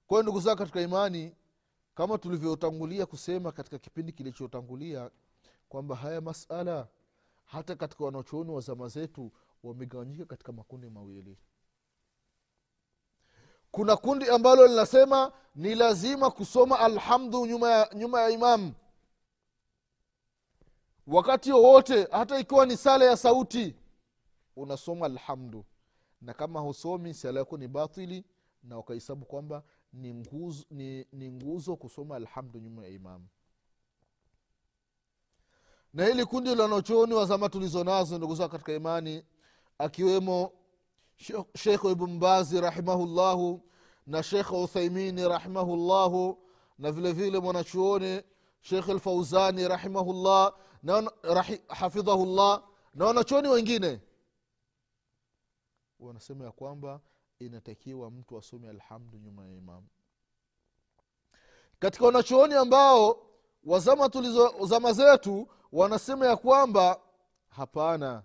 kwayo 0.08 0.24
ndugu 0.24 0.40
zao 0.40 0.56
katika 0.56 0.82
imani 0.82 1.36
kama 1.96 2.18
tulivyotangulia 2.18 3.06
kusema 3.06 3.52
katika 3.52 3.80
kipindi 3.80 4.12
kilichotangulia 4.12 5.12
kwamba 5.70 5.96
haya 5.96 6.22
masala 6.22 6.88
hata 7.46 7.76
katika 7.76 8.06
wanachuoni 8.06 8.52
wa 8.52 8.62
zama 8.62 8.88
zetu 8.88 9.32
wamegawanyika 9.64 10.26
katika 10.26 10.52
makundi 10.52 10.90
mawili 10.90 11.38
kuna 13.78 13.96
kundi 13.98 14.30
ambalo 14.30 14.68
linasema 14.68 15.32
ni 15.56 15.76
lazima 15.76 16.32
kusoma 16.32 16.80
alhamdu 16.80 17.46
nyuma 17.46 17.70
ya, 17.72 17.90
nyuma 17.96 18.22
ya 18.22 18.30
imamu 18.30 18.74
wakati 21.08 21.52
wowote 21.52 22.08
hata 22.12 22.40
ikiwa 22.40 22.66
ni 22.66 22.78
sala 22.78 23.06
ya 23.06 23.18
sauti 23.18 23.76
unasoma 24.56 25.06
alhamdu. 25.06 25.66
Na 26.22 26.34
kama 26.34 26.60
husomi 26.60 27.14
sala 27.14 27.40
yako 27.40 27.58
ni 27.58 27.68
batili 27.68 28.26
na 28.64 28.78
wakahesabu 28.78 29.26
kwamba 29.26 29.64
ni 29.94 30.14
nguzo, 30.14 30.66
ni, 30.72 31.06
ni 31.14 31.32
nguzo 31.32 31.76
kusoma 31.76 32.16
alhamdu 32.16 32.60
nyuma 32.60 32.84
ya 32.84 32.90
imamu 32.90 33.28
na 35.94 36.06
hili 36.06 36.26
kundi 36.26 36.56
la 36.56 36.64
wanachuoni 36.64 37.14
wa 37.14 37.26
zama 37.26 37.50
tulizo 37.50 37.84
nazo 37.84 38.18
ndugu 38.18 38.36
zao 38.36 38.50
katika 38.50 38.74
imani 38.74 39.24
akiwemo 39.78 40.52
shekh 41.56 41.84
ibnbazi 41.84 42.62
rahimahullahu 42.62 43.62
na 44.08 44.24
shekh 44.24 44.52
uthaimini 44.52 45.28
rahimahullahu 45.28 46.38
na 46.78 46.92
vile 46.92 47.14
vile 47.14 47.40
mwanachuoni 47.40 48.22
shekh 48.62 48.88
lfauzani 48.90 49.68
rahimahullah 49.68 50.54
rahi, 51.24 51.62
hafidhahullah 51.68 52.64
na 52.94 53.06
wanachuoni 53.06 53.48
wengine. 53.48 54.02
Wanasema 56.00 56.46
ya 56.46 56.52
kwamba 56.52 57.02
inatakiwa 57.40 58.12
mtu 58.12 58.38
asome 58.38 58.70
alhamdu 58.70 59.18
nyuma 59.18 59.46
ya 59.46 59.54
imamu 59.56 59.88
katika 61.80 62.06
wanachuoni 62.06 62.54
ambao 62.54 63.28
wazama 63.64 64.10
tulizo 64.10 64.66
zama 64.66 64.94
zetu 64.94 65.48
wanasema 65.72 66.26
ya 66.28 66.36
kwamba 66.38 67.00
hapana 67.50 68.24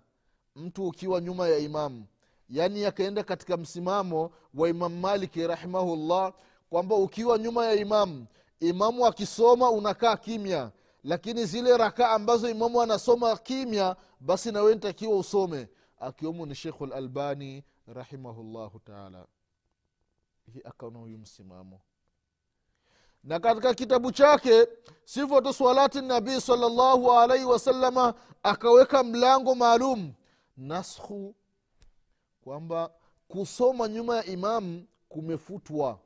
mtu 0.55 0.87
ukiwa 0.87 1.21
nyuma 1.21 1.47
ya 1.47 1.57
imamu 1.57 2.07
yaani 2.53 2.85
akaenda 2.85 3.23
katika 3.23 3.57
msimamo 3.57 4.31
wa 4.53 4.69
imamu 4.69 4.99
maliki 4.99 5.47
rahimahullah 5.47 6.33
kwamba 6.69 6.95
ukiwa 6.95 7.37
nyuma 7.37 7.65
ya 7.65 7.73
imamu 7.73 8.25
imamu 8.59 9.05
akisoma 9.05 9.69
unakaa 9.71 10.17
kimya. 10.17 10.71
Lakini 11.03 11.45
zile 11.45 11.77
rakaa 11.77 12.09
ambazo 12.09 12.49
imamu 12.49 12.81
anasoma 12.81 13.37
kimya 13.37 13.95
basi 14.19 14.51
nawe 14.51 14.75
ntakiwa 14.75 15.17
usome. 15.17 15.67
Akiwemo 15.99 16.45
ni 16.45 16.55
shekhu 16.55 16.85
lalbani 16.85 17.63
rahimahullahu 17.87 18.79
taala. 18.79 19.25
Hii 20.53 20.61
akaona 20.63 20.99
huyu 20.99 21.17
msimamo. 21.17 21.81
Na 23.23 23.39
katika 23.39 23.73
kitabu 23.73 24.11
chake 24.11 24.67
sifatu 25.05 25.53
swalati 25.53 26.01
nabii 26.01 26.41
salllahu 26.41 27.11
alaihi 27.11 27.45
wasalama 27.45 28.13
akaweka 28.43 29.03
mlango 29.03 29.55
maalum 29.55 30.13
naskhu 30.57 31.35
kwamba 32.43 32.91
kusoma 33.27 33.87
nyuma 33.87 34.15
ya 34.17 34.25
imamu 34.25 34.87
kumefutwa. 35.09 35.99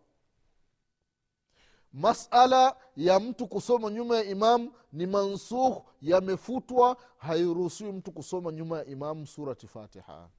Masala 1.94 2.76
ya 2.96 3.20
mtu 3.20 3.48
kusoma 3.48 3.90
nyuma 3.92 4.18
ya 4.18 4.24
imamu 4.24 4.74
ni 4.94 5.06
mansukh 5.06 5.86
yamefutwa 6.02 6.98
hairuhusiwi 7.18 7.92
mtu 7.92 8.12
kusoma 8.12 8.52
nyuma 8.52 8.78
ya 8.78 8.86
imamu 8.86 9.28
surati 9.28 9.68
fatiha. 9.68 10.30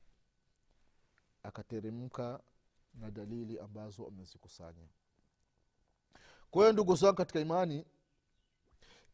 Akateremka 1.43 2.41
na 2.95 3.11
dalili 3.11 3.59
ambazo 3.59 4.07
amezikusanya. 4.07 4.89
Kwa 6.51 6.63
hiyo 6.63 6.73
ndugu 6.73 6.97
zangu 6.97 7.15
katika 7.15 7.41
imani 7.41 7.85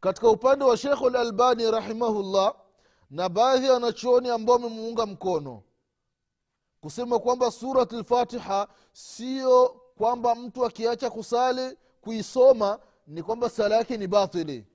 katika 0.01 0.29
upande 0.29 0.65
wa 0.65 0.77
shekhu 0.77 1.11
lalbani 1.11 1.71
rahimahullah 1.71 2.55
na 3.11 3.29
baadhi 3.29 3.67
ya 3.67 3.73
wanachuoni 3.73 4.29
ambao 4.29 4.57
wamemuunga 4.57 5.07
mkono 5.07 5.63
kusema 6.85 7.19
kwamba 7.19 7.51
surat 7.51 7.93
lfatiha 7.93 8.69
sio 8.93 9.69
kwamba 9.97 10.35
mtu 10.35 10.65
akiacha 10.67 11.11
kusali 11.11 11.77
kuisoma 12.01 12.79
ni 13.07 13.23
kwamba 13.23 13.51
sala 13.51 13.77
yake 13.77 13.97
ni 13.97 14.07
batili. 14.07 14.67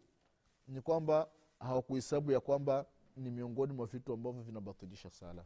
Ni 0.68 0.82
kwamba 0.82 1.28
hawakuhesabu 1.60 2.32
ya 2.32 2.40
kwamba 2.40 2.86
ni 3.18 3.30
miongoni 3.32 3.74
mwa 3.74 3.86
vitu 3.86 4.14
ambavyo 4.14 4.42
vinabatilisha 4.42 5.10
sala. 5.10 5.44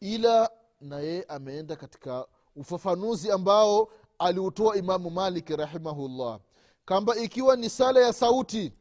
Ila 0.00 0.50
na 0.80 1.00
yeye 1.00 1.22
ameenda 1.22 1.76
katika 1.76 2.26
ufafanuzi 2.56 3.30
ambao 3.30 3.88
aliutoa 4.18 4.76
imamu 4.76 5.10
malik 5.10 5.48
rahimahullah 5.50 6.40
kwamba 6.86 7.16
ikiwa 7.16 7.56
ni 7.56 7.70
sala 7.70 8.00
ya 8.00 8.12
sauti 8.12 8.72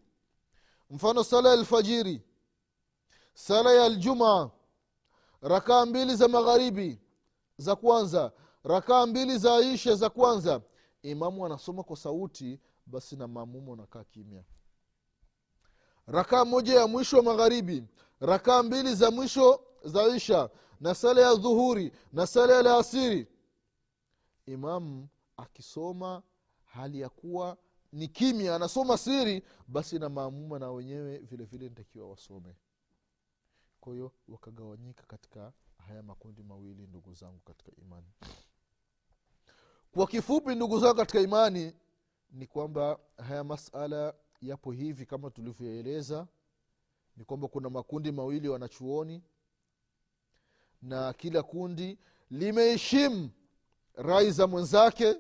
mfano 0.89 1.23
sala 1.23 1.49
ya 1.49 1.55
alfajiri 1.55 2.21
sala 3.33 3.73
ya 3.73 3.83
aljumaa 3.85 4.49
rakaa 5.41 5.85
mbili 5.85 6.15
za 6.15 6.27
magharibi 6.27 6.99
za 7.57 7.75
kwanza. 7.75 8.31
Rakaa 8.63 9.05
mbili 9.05 9.37
za 9.37 9.59
isha 9.59 9.95
za 9.95 10.09
kwanza. 10.09 10.61
Imamu 11.03 11.45
anasoma 11.45 11.83
kwa 11.83 11.97
sauti 11.97 12.59
basi 12.85 13.15
na 13.15 13.27
mamumu 13.27 13.73
anakaa 13.73 14.03
kimya. 14.03 14.43
Rakaa 16.07 16.45
moja 16.45 16.79
ya 16.79 16.87
mwisho 16.87 17.17
wa 17.17 17.23
magharibi. 17.23 17.83
Rakaa 18.19 18.63
mbili 18.63 18.95
za 18.95 19.11
mwisho 19.11 19.61
za 19.83 20.07
isha 20.07 20.49
na 20.79 20.95
sala 20.95 21.21
ya 21.21 21.35
dhuhuri 21.35 21.91
na 22.13 22.27
sala 22.27 22.53
ya 22.55 22.61
laasiri 22.61 23.27
imamu 24.45 25.07
akisoma 25.37 26.23
hali 26.65 26.99
ya 27.01 27.09
kuwa 27.09 27.57
ni 27.91 28.07
kimya 28.07 28.55
anasoma 28.55 28.97
siri 28.97 29.43
basi 29.67 29.99
na 29.99 30.09
maamuma 30.09 30.59
na 30.59 30.71
wenyewe 30.71 31.17
vile 31.17 31.43
vile 31.45 31.69
nitakiwa 31.69 32.09
wasome 32.09 32.55
kwa 33.81 33.93
hiyo 33.93 34.11
wakagawanyika 34.27 35.03
katika 35.07 35.51
haya 35.87 36.03
makundi 36.03 36.43
mawili 36.43 36.87
ndugu 36.87 37.13
zangu 37.13 37.39
katika 37.39 37.71
imani. 37.81 38.07
Kwa 39.91 40.07
kifupi 40.07 40.55
ndugu 40.55 40.79
zangu 40.79 40.95
katika 40.95 41.19
imani 41.19 41.73
ni 42.31 42.47
kwamba 42.47 42.99
haya 43.27 43.43
masala 43.43 44.13
yapo 44.41 44.71
hivi 44.71 45.05
kama 45.05 45.29
tulivyoeleza. 45.29 46.27
Ni 47.17 47.25
kwamba 47.25 47.47
kuna 47.47 47.69
makundi 47.69 48.11
mawili 48.11 48.49
wanachuoni 48.49 49.23
na 50.81 51.13
kila 51.13 51.43
kundi 51.43 51.97
limeheshimu 52.31 53.29
rai 53.95 54.31
za 54.31 54.47
mwenzake 54.47 55.15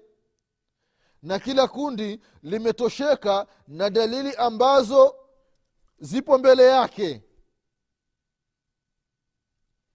na 1.23 1.39
kila 1.39 1.67
kundi 1.67 2.19
limetosheka 2.43 3.47
na 3.67 3.89
dalili 3.89 4.35
ambazo 4.35 5.15
zipo 5.99 6.37
mbele 6.37 6.63
yake 6.63 7.23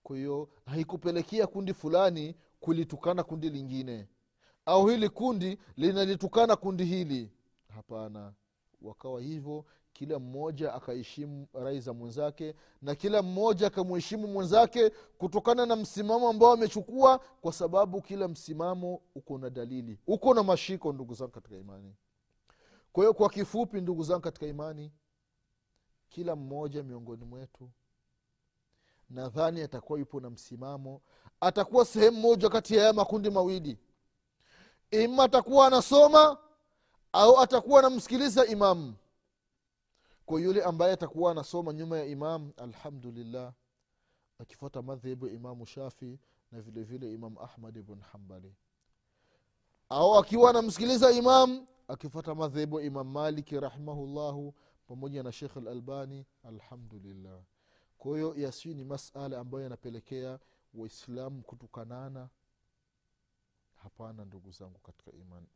kwa 0.06 0.16
hiyo 0.16 0.48
haikupelekea 0.66 1.46
kundi 1.46 1.74
fulani 1.74 2.34
kulitukana 2.60 3.22
kundi 3.24 3.50
lingine. 3.50 4.08
Au 4.66 4.86
hili 4.86 5.08
kundi 5.08 5.58
linalitukana 5.76 6.56
kundi 6.56 6.84
hili. 6.84 7.30
Hapana. 7.74 8.32
Wakawa 8.82 9.20
hivyo 9.20 9.64
kila 9.92 10.18
mmoja 10.18 10.74
akaheshimu 10.74 11.46
rai 11.54 11.80
za 11.80 11.92
mwenzake 11.92 12.54
na 12.82 12.94
kila 12.94 13.22
mmoja 13.22 13.66
akamuheshimu 13.66 14.26
mwenzake 14.28 14.90
kutokana 15.18 15.66
na 15.66 15.76
msimamo 15.76 16.28
ambao 16.28 16.52
amechukua 16.52 17.18
kwa 17.18 17.52
sababu 17.52 18.02
kila 18.02 18.28
msimamo 18.28 19.00
uko 19.14 19.38
na 19.38 19.50
dalili. 19.50 19.98
Uko 20.06 20.34
na 20.34 20.42
mashiko 20.42 20.92
ndugu 20.92 21.14
zangu 21.14 21.32
katika 21.32 21.56
imani. 21.56 21.94
Kwa 22.92 23.02
hiyo 23.04 23.14
kwa 23.14 23.30
kifupi 23.30 23.80
ndugu 23.80 24.02
zangu 24.02 24.20
katika 24.22 24.46
imani 24.46 24.92
kila 26.08 26.36
mmoja 26.36 26.82
miongoni 26.82 27.24
mwetu 27.24 27.70
nadhani 29.10 29.60
atakuwa 29.62 29.98
yupo 29.98 30.20
na 30.20 30.30
msimamo. 30.30 31.00
Atakuwa 31.40 31.84
sehemu 31.84 32.20
moja 32.20 32.48
kati 32.48 32.74
ya 32.74 32.80
haya 32.80 32.92
makundi 32.92 33.30
mawili. 33.30 33.78
Ima 34.90 35.24
atakuwa 35.24 35.66
anasoma 35.66 36.38
au 37.12 37.40
atakuwa 37.40 37.78
anamsikiliza 37.78 38.46
imamu 38.46 38.94
kwa 40.26 40.40
yule 40.40 40.62
ambaye 40.64 40.92
atakuwa 40.92 41.30
anasoma 41.30 41.72
nyuma 41.72 41.98
ya 41.98 42.04
imam 42.06 42.52
alhamdulillah 42.56 43.52
akifuata 44.38 44.82
madhehebu 44.82 45.26
ya 45.28 45.32
imamu 45.34 45.66
shafi 45.66 46.18
na 46.52 46.60
vile 46.60 46.82
vile 46.82 47.12
imamu 47.12 47.40
ahmad 47.42 47.76
ibn 47.76 48.00
hambali 48.00 48.54
au 49.88 50.18
akiwa 50.18 50.50
anamsikiliza 50.50 51.10
imam 51.10 51.66
akifuata 51.88 52.34
madhehebu 52.34 52.80
ya 52.80 52.86
imam 52.86 53.08
maliki 53.10 53.60
rahimahullahu 53.60 54.54
pamoja 54.86 55.22
na 55.22 55.32
shekh 55.32 55.56
lalbani 55.56 56.26
alhamdulillah 56.44 57.40
kwa 57.98 58.16
hiyo 58.16 58.34
yasiwi 58.36 58.74
ni 58.74 58.84
masala 58.84 59.38
ambayo 59.40 59.64
yanapelekea 59.64 60.38
waislamu 60.74 61.42
kutukanana. 61.42 62.28
Hapana 63.74 64.24
ndugu 64.24 64.50
zangu 64.50 64.78
katika 64.78 65.12
imani. 65.12 65.46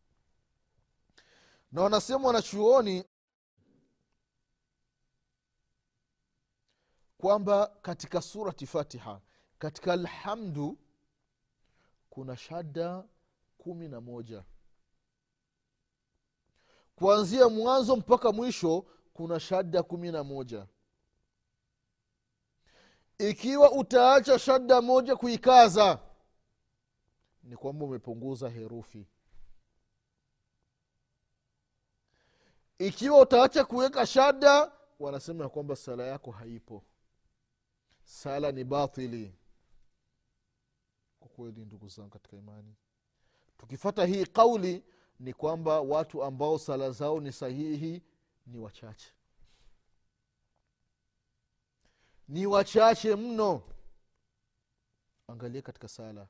Na 1.72 1.83
wanasema 1.83 2.26
wanachuoni 2.26 3.05
kwamba 7.18 7.66
katika 7.66 8.22
surati 8.22 8.66
fatiha 8.66 9.20
katika 9.59 9.92
alhamdu 9.92 10.79
kuna 12.11 12.37
shada 12.37 13.05
kumi 13.59 13.88
na 13.88 14.00
moja. 14.00 14.44
Kuanzia 16.96 17.48
mwanzo 17.48 17.96
mpaka 17.96 18.33
mwisho 18.33 18.87
kuna 19.12 19.40
shada 19.40 19.83
kumi 19.83 20.12
na 20.12 20.24
moja 20.24 20.66
ikiwa 23.28 23.72
utaacha 23.72 24.38
shada 24.38 24.80
moja 24.83 25.16
kuikaza 25.16 25.98
ni 27.42 27.56
kwamba 27.56 27.85
umepunguza 27.85 28.48
herufi. 28.48 29.06
Ikiwa 32.78 33.20
utaacha 33.20 33.64
kuweka 33.64 34.06
shada 34.06 34.72
wanasema 34.98 35.44
ya 35.44 35.50
kwamba 35.50 35.76
sala 35.76 36.04
yako 36.06 36.30
haipo. 36.30 36.85
Sala 38.04 38.52
ni 38.52 38.64
batili. 38.64 39.35
Kwa 41.20 41.28
kweli 41.28 41.64
ndugu 41.64 41.88
zangu 41.88 42.11
katika 42.11 42.37
imani 42.37 42.74
tukifata 43.59 44.04
hii 44.06 44.26
kauli 44.26 44.85
ni 45.18 45.33
kwamba 45.33 45.80
watu 45.80 46.24
ambao 46.24 46.59
sala 46.59 46.90
zao 46.90 47.20
ni 47.20 47.33
sahihi 47.33 48.02
ni 48.46 48.59
wachache 48.59 49.12
ni 52.31 52.47
wachache 52.47 53.16
mno. 53.16 53.62
Angalia 55.29 55.62
katika 55.62 55.88
sala. 55.88 56.27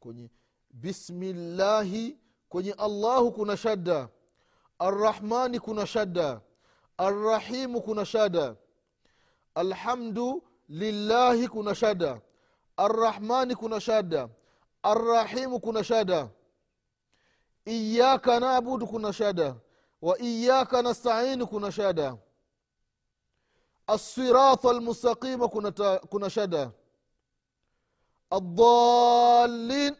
Kwenye 0.00 0.30
bismillahi 0.70 2.18
kwenye 2.48 2.72
allahu 2.72 3.32
kuna 3.32 3.56
shadda. 3.56 4.08
Arrahmani 4.78 5.60
kuna 5.60 5.86
shadda. 5.86 6.40
Arrahimu 6.98 7.82
kuna 7.82 8.04
shada 8.04 8.56
alhamdu 9.54 10.42
lillahi 10.68 11.48
kuna 11.48 11.74
shada 11.74 12.20
arrahmani 12.76 13.54
kuna 13.54 13.80
shada 13.80 14.28
arrahimu 14.82 15.60
kuna 15.60 15.84
shada 15.84 16.28
iyaka 17.64 18.40
nabudu 18.40 18.86
kuna 18.86 19.12
shada 19.12 19.54
wa 20.02 20.18
iyaka 20.18 20.82
nastainu 20.82 21.46
kuna 21.46 21.72
shada 21.72 22.16
الصراط 23.89 24.65
المستقيم 24.65 25.45
كنا 25.47 25.69
كنا 25.97 26.27
شدا 26.29 26.71
الضالين 28.33 29.95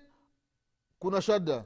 كنا 0.99 1.19
شدا 1.19 1.65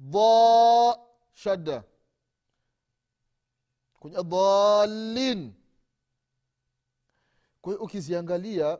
ضا 0.00 0.96
شدا 1.34 1.82
kwenye 4.00 4.22
dhalin 4.22 5.52
kwa 7.60 7.72
hiyo 7.72 7.84
ukiziangalia 7.84 8.78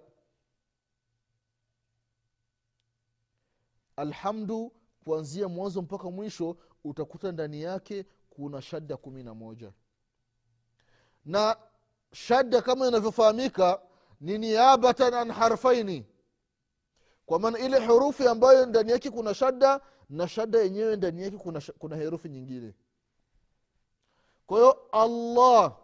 alhamdu 3.96 4.72
kuanzia 5.04 5.48
mwanzo 5.48 5.82
mpaka 5.82 6.10
mwisho 6.10 6.56
utakuta 6.84 7.32
ndani 7.32 7.62
yake 7.62 8.06
kuna 8.30 8.62
shadda 8.62 8.96
kumi 8.96 9.22
na 9.22 9.34
moja 9.34 9.72
na 11.25 11.57
shadda 12.13 12.61
kama 12.61 12.87
inavyofahamika 12.87 13.81
ni 14.21 14.37
niabatan 14.37 15.13
an 15.13 15.31
harfaini. 15.31 16.05
Kwa 17.25 17.39
maana 17.39 17.59
ile 17.59 17.79
herufi 17.79 18.27
ambayo 18.27 18.65
ndani 18.65 18.91
yake 18.91 19.09
kuna 19.09 19.33
shadda 19.33 19.81
na 20.09 20.27
shadda 20.27 20.59
yenyewe 20.59 20.95
ndani 20.95 21.21
yake 21.23 21.37
kuna, 21.37 21.61
kuna 21.79 21.95
herufi 21.95 22.29
nyingine. 22.29 22.73
Kwa 24.47 24.57
hiyo 24.59 24.71
allah 24.91 25.77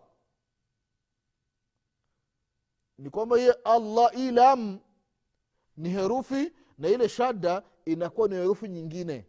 ni 2.97 3.09
kwamba 3.09 3.37
hiye 3.37 3.51
allah 3.51 4.15
ilam 4.17 4.79
ni 5.77 5.89
herufi 5.89 6.53
na 6.77 6.87
ile 6.87 7.09
shadda 7.09 7.63
inakuwa 7.85 8.27
ni 8.27 8.35
herufi 8.35 8.67
nyingine. 8.67 9.25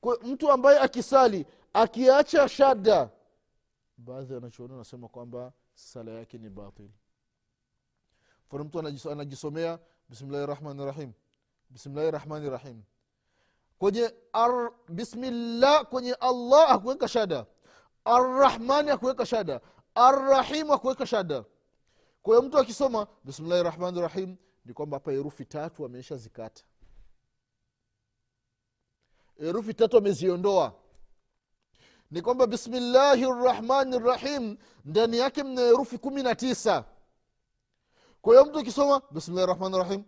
Kwa 0.00 0.18
mtu 0.22 0.52
ambaye 0.52 0.78
akisali 0.78 1.46
akiacha 1.72 2.48
shada 2.48 3.10
baadhi 3.98 4.34
wanachuoni 4.34 4.72
wanasema 4.72 5.08
kwamba 5.08 5.52
sala 5.74 6.10
yake 6.10 6.38
ni 6.38 6.48
batil. 6.50 6.90
Mfano 8.46 8.64
mtu 8.64 8.78
anajisomea 9.10 9.78
bismillahi 10.08 10.46
rahmani 10.46 10.84
rahim 10.84 11.12
bismillahi 11.70 12.10
rahmani 12.10 12.50
rahim. 12.50 12.82
Kwenye 13.78 14.14
ar, 14.32 14.72
bismillah 14.88 15.84
kwenye 15.86 16.14
allah 16.14 16.70
akuweka 16.70 17.08
shada 17.08 17.46
arrahmani 18.04 18.90
akuweka 18.90 19.26
shada 19.26 19.60
arrahimu 19.94 20.72
akuweka 20.72 21.06
shada 21.06 21.44
kwa 22.22 22.36
hiyo 22.36 22.48
mtu 22.48 22.58
akisoma 22.58 23.06
bismillahi 23.24 23.62
rahmani 23.62 24.00
rahim 24.00 24.36
ni 24.64 24.72
kwamba 24.74 24.96
hapa 24.96 25.12
herufi 25.12 25.44
tatu 25.44 25.84
ameisha 25.84 26.16
zikata. 26.16 26.64
Herufi 29.38 29.74
tatu 29.74 29.96
ameziondoa 29.98 30.81
ni 32.12 32.22
kwamba 32.22 32.46
bismillahi 32.46 33.24
rrahmani 33.24 33.98
rrahim 33.98 34.56
ndani 34.84 35.18
yake 35.18 35.42
mna 35.42 35.60
herufi 35.60 35.98
kumi 35.98 36.22
na 36.22 36.34
tisa. 36.34 36.84
Kwa 38.22 38.32
hiyo 38.34 38.46
mtu 38.46 38.58
akisoma 38.58 39.02
bismillahi 39.10 39.46
rahmani 39.46 39.76
rahim 39.78 40.04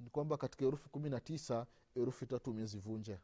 ni 0.00 0.10
kwamba 0.10 0.36
katika 0.36 0.64
herufi 0.64 0.88
kumi 0.88 1.10
na 1.10 1.20
tisa 1.20 1.66
herufi 1.94 2.26
tatu 2.26 2.50
umezivunja. 2.50 3.18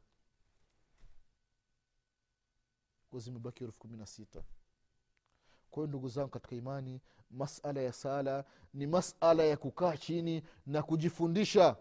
Kwa 3.11 3.21
zimebaki 3.21 3.59
herufi 3.61 3.79
kumi 3.79 3.97
na 3.97 4.07
sita. 4.07 4.43
Kwa 5.71 5.87
ndugu 5.87 6.09
zangu 6.09 6.29
katika 6.29 6.57
imani 6.57 7.01
masala 7.31 7.81
ya 7.81 7.93
sala 7.93 8.45
ni 8.75 8.87
masala 8.87 9.43
ya 9.45 9.57
kukaa 9.57 9.97
chini 9.97 10.43
na 10.67 10.83
kujifundisha 10.83 11.77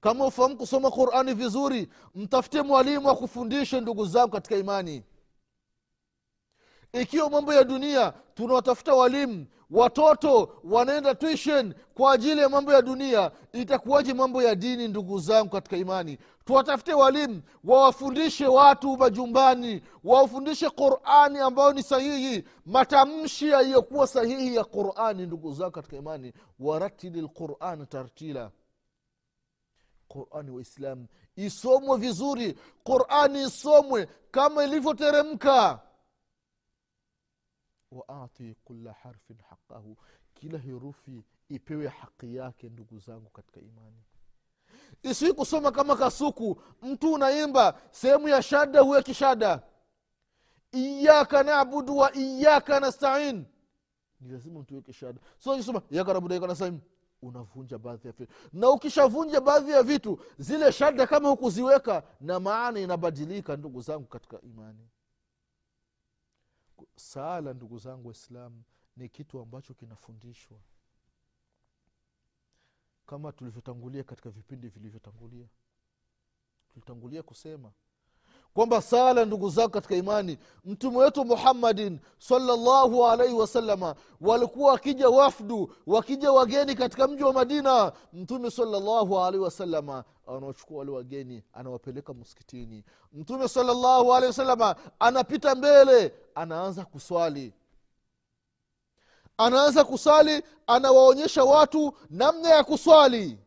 kama 0.00 0.26
ufahamu 0.26 0.56
kusoma 0.56 0.90
qurani 0.90 1.34
vizuri 1.34 1.88
mtafute 2.14 2.62
mwalimu 2.62 3.10
akufundishe 3.10 3.80
ndugu 3.80 4.06
zangu 4.06 4.30
katika 4.32 4.56
imani. 4.56 5.02
Ikiwa 6.92 7.30
mambo 7.30 7.54
ya 7.54 7.64
dunia 7.64 8.12
tunawatafuta 8.34 8.94
walimu 8.94 9.46
watoto 9.70 10.52
wanaenda 10.64 11.14
tuition 11.14 11.74
kwa 11.94 12.12
ajili 12.12 12.40
ya 12.40 12.48
mambo 12.48 12.72
ya 12.72 12.82
dunia 12.82 13.30
itakuwaje 13.52 14.14
mambo 14.14 14.42
ya 14.42 14.54
dini 14.54 14.88
ndugu 14.88 15.18
zangu 15.18 15.50
katika 15.50 15.76
imani? 15.76 16.18
Tuwatafute 16.44 16.94
walimu 16.94 17.42
wawafundishe 17.64 18.46
watu 18.46 18.96
majumbani 18.96 19.82
wawafundishe 20.04 20.70
qurani 20.70 21.38
ambayo 21.38 21.72
ni 21.72 21.82
sahihi 21.82 22.44
matamshi 22.66 23.48
yaliyokuwa 23.48 24.06
sahihi 24.06 24.56
ya 24.56 24.64
qurani 24.64 25.26
ndugu 25.26 25.52
zangu 25.52 25.70
katika 25.70 25.96
imani. 25.96 26.32
Waratili 26.60 27.20
lqurani 27.20 27.86
tartila 27.86 28.50
qurani 30.10 30.50
waislamu 30.50 31.06
isomwe 31.36 31.96
vizuri. 31.98 32.58
Qurani 32.84 33.42
isomwe 33.42 34.08
kama 34.30 34.64
ilivyoteremka. 34.64 35.80
Waati 37.90 38.54
kula 38.64 38.92
harfin 38.92 39.36
haqahu 39.50 39.96
kila 40.34 40.58
herufi 40.58 41.24
ipewe 41.48 41.88
haki 41.88 42.36
yake 42.36 42.68
ndugu 42.68 42.98
zangu 42.98 43.30
katika 43.30 43.60
imani. 43.60 44.02
Isii 45.02 45.32
kusoma 45.32 45.70
kama 45.72 45.96
kasuku. 45.96 46.62
Mtu 46.82 47.12
unaimba 47.12 47.80
sehemu 47.90 48.28
ya 48.28 48.42
shada 48.42 48.80
huwe 48.80 49.02
kishada. 49.02 49.62
Iyaka 50.72 51.42
nabudu 51.42 51.96
wa 51.96 52.16
iyaka 52.16 52.80
nastain. 52.80 53.44
Ni 54.20 54.32
lazima 54.32 54.60
mtuweke 54.60 54.92
shada 54.92 55.20
so 55.38 55.56
kisoma 55.56 55.82
iyaka 55.90 56.12
nabudu 56.12 56.34
iyaka 56.34 56.46
nastain 56.46 56.80
unavunja 57.22 57.78
baadhi 57.78 58.06
ya 58.06 58.12
vitu. 58.12 58.32
Na 58.52 58.70
ukishavunja 58.70 59.40
baadhi 59.40 59.70
ya 59.70 59.82
vitu 59.82 60.20
zile 60.38 60.72
shada 60.72 61.06
kama 61.06 61.28
hukuziweka 61.28 62.02
na 62.20 62.40
maana 62.40 62.80
inabadilika 62.80 63.56
ndugu 63.56 63.80
zangu 63.80 64.06
katika 64.06 64.40
imani. 64.40 64.88
Sala 66.96 67.52
ndugu 67.54 67.78
zangu 67.78 68.08
waislamu 68.08 68.62
ni 68.96 69.08
kitu 69.08 69.40
ambacho 69.40 69.74
kinafundishwa. 69.74 70.58
Kama 73.06 73.32
tulivyotangulia 73.32 74.04
katika 74.04 74.30
vipindi 74.30 74.68
vilivyotangulia. 74.68 75.46
Tulitangulia 76.68 77.22
kusema 77.22 77.72
kwamba 78.54 78.82
sala 78.82 79.24
ndugu 79.24 79.50
zako 79.50 79.68
katika 79.68 79.96
imani. 79.96 80.38
Mtume 80.64 80.98
wetu 80.98 81.24
muhammadin 81.24 81.98
salllahu 82.18 83.06
alaihi 83.06 83.34
wasalama 83.34 83.94
walikuwa 84.20 84.72
wakija 84.72 85.08
wafdu 85.08 85.74
wakija 85.86 86.32
wageni 86.32 86.74
katika 86.74 87.08
mji 87.08 87.22
wa 87.24 87.32
madina. 87.32 87.92
Mtume 88.12 88.50
salllahu 88.50 89.18
alaihi 89.20 89.44
wasalama 89.44 90.04
anawachukua 90.26 90.78
wale 90.78 90.90
wageni 90.90 91.42
anawapeleka 91.52 92.14
msikitini. 92.14 92.84
Mtume 93.12 93.48
salllahu 93.48 94.14
alaihi 94.14 94.26
wasalama 94.26 94.76
anapita 94.98 95.54
mbele 95.54 96.14
anaanza 96.34 96.84
kuswali. 96.84 97.52
Anaanza 99.38 99.84
kusali 99.84 100.42
anawaonyesha 100.66 101.44
watu 101.44 101.92
namna 102.10 102.48
ya 102.48 102.64
kuswali. 102.64 103.38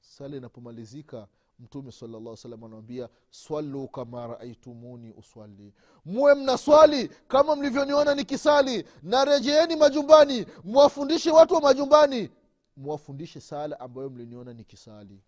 Sala 0.00 0.36
inapomalizika 0.36 1.26
mtume 1.58 1.92
salllah 1.92 2.36
salam 2.36 2.64
anawambia 2.64 3.08
swalu 3.30 3.88
kama 3.88 4.26
raaitumuni 4.26 5.12
uswali 5.12 5.74
muwe 6.04 6.34
mna 6.34 6.58
swali 6.58 7.08
kama 7.08 7.56
mlivyoniona 7.56 8.14
nikisali. 8.14 8.86
Na 9.02 9.24
rejeeni 9.24 9.76
majumbani 9.76 10.46
mwafundishe 10.64 11.30
watu 11.30 11.54
wa 11.54 11.60
majumbani. 11.60 12.30
Mwafundishe 12.76 13.40
sala 13.40 13.80
ambayo 13.80 14.10
mliniona 14.10 14.54
nikisali. 14.54 15.22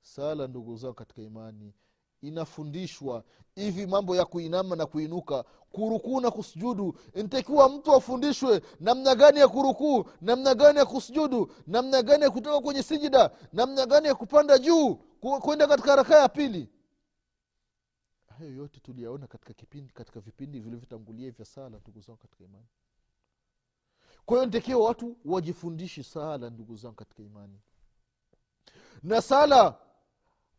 Sala 0.00 0.46
ndugu 0.46 0.76
zao 0.76 0.92
katika 0.92 1.22
imani 1.22 1.72
inafundishwa 2.22 3.24
hivi 3.54 3.86
mambo 3.86 4.16
ya 4.16 4.24
kuinama 4.24 4.76
na 4.76 4.86
kuinuka 4.86 5.44
kurukuu 5.72 6.20
na 6.20 6.30
kusujudu. 6.30 6.98
Ntakiwa 7.14 7.68
mtu 7.68 7.92
afundishwe 7.92 8.62
namna 8.80 9.14
gani 9.14 9.38
ya 9.38 9.48
kurukuu 9.48 10.04
namna 10.20 10.54
gani 10.54 10.78
ya 10.78 10.86
kusujudu 10.86 11.52
namna 11.66 12.02
gani 12.02 12.22
ya 12.22 12.30
kutoka 12.30 12.60
kwenye 12.60 12.82
sijida 12.82 13.30
namna 13.52 13.86
gani 13.86 14.06
ya 14.06 14.14
kupanda 14.14 14.58
juu 14.58 14.94
kwenda 15.40 15.66
katika 15.66 15.96
rakaa 15.96 16.18
ya 16.20 16.28
pili. 16.28 16.68
Hayo 18.38 18.52
yote 18.54 18.80
tuliyaona 18.80 19.26
katika 19.26 19.52
kipindi 19.54 19.92
katika 19.92 20.20
vipindi 20.20 20.60
vilivyotangulia 20.60 21.30
vya 21.30 21.44
sala 21.44 21.78
ndugu 21.78 22.00
zangu 22.00 22.18
katika 22.18 22.44
imani. 22.44 22.66
Kwa 24.26 24.36
hiyo 24.36 24.46
ntakiwa 24.48 24.84
watu 24.84 25.16
wajifundishi 25.24 26.04
sala 26.04 26.50
ndugu 26.50 26.76
zangu 26.76 26.94
katika 26.94 27.22
imani. 27.22 27.60
Na 29.02 29.22
sala 29.22 29.78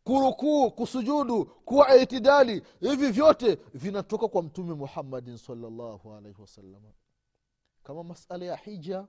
kurukuu 0.08 0.70
kusujudu 0.70 1.44
kuwa 1.44 1.96
itidali. 1.96 2.62
Hivi 2.80 3.10
vyote 3.10 3.58
vinatoka 3.74 4.28
kwa 4.28 4.42
mtume 4.42 4.74
muhammadin 4.74 5.36
salllahu 5.36 6.14
alaihi 6.14 6.40
wasalama 6.40 6.88
kama 7.82 8.04
masala 8.04 8.44
ya 8.44 8.56
hija 8.56 9.06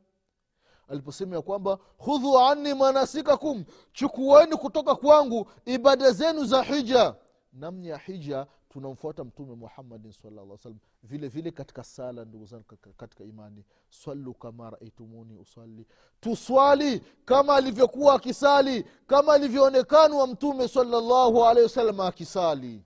aliposema 0.87 1.35
ya 1.35 1.41
kwamba 1.41 1.77
hudhu 1.97 2.39
anni 2.39 2.73
manasikakum 2.73 3.63
chukueni 3.93 4.55
kutoka 4.57 4.95
kwangu 4.95 5.47
ibada 5.65 6.11
zenu 6.11 6.45
za 6.45 6.63
hija. 6.63 7.15
Namni 7.53 7.87
ya 7.87 7.97
hija 7.97 8.47
tunamfuata 8.69 9.23
mtume 9.23 9.55
muhammadin 9.55 10.11
salaa 10.11 10.57
salam 10.57 10.79
vile 11.03 11.27
vile 11.27 11.51
katika 11.51 11.83
sala 11.83 12.25
ndugu 12.25 12.45
zangu 12.45 12.63
katika- 12.63 13.23
imani. 13.23 13.65
Swalu 13.89 14.33
kama 14.33 14.69
raaitumuni 14.69 15.37
usali 15.37 15.85
tuswali 16.19 16.99
kama 17.25 17.55
alivyokuwa 17.55 18.13
akisali 18.15 18.83
kama 19.07 19.33
alivyoonekana 19.33 20.27
mtume 20.27 20.67
salallahu 20.67 21.45
alehi 21.45 21.63
wasallam 21.63 21.99
akisali. 21.99 22.83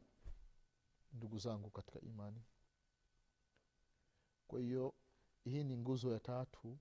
Ndugu 1.13 1.37
zangu 1.39 1.69
katika 1.69 1.99
imani. 2.01 2.41
Kwa 4.47 4.59
hiyo 4.59 4.93
hii 5.43 5.63
ni 5.63 5.77
nguzo 5.77 6.11
ya 6.11 6.19
tatu 6.19 6.77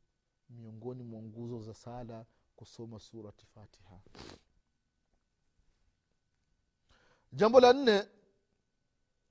miongoni 0.51 1.03
mwa 1.03 1.23
nguzo 1.23 1.61
za 1.62 1.75
sala 1.75 2.27
kusoma 2.57 3.01
surati 3.01 3.47
fatiha. 3.47 4.01
Jambo 7.33 7.61
la 7.61 7.73
nne 7.73 8.05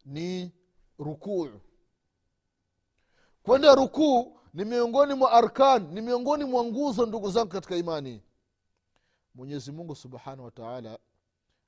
ni 0.06 0.52
rukuu. 1.00 1.50
Kwenda 3.44 3.76
rukuu 3.76 4.40
ni 4.54 4.66
miongoni 4.66 5.14
mwa 5.14 5.32
arkan 5.32 5.88
ni 5.94 6.02
miongoni 6.02 6.44
mwa 6.44 6.64
nguzo 6.64 7.06
ndugu 7.06 7.32
zangu 7.32 7.50
katika 7.52 7.76
imani. 7.76 8.24
Mwenyezi 9.36 9.72
mungu 9.72 9.96
subhanahu 9.96 10.44
wa 10.46 10.52
taala 10.52 11.00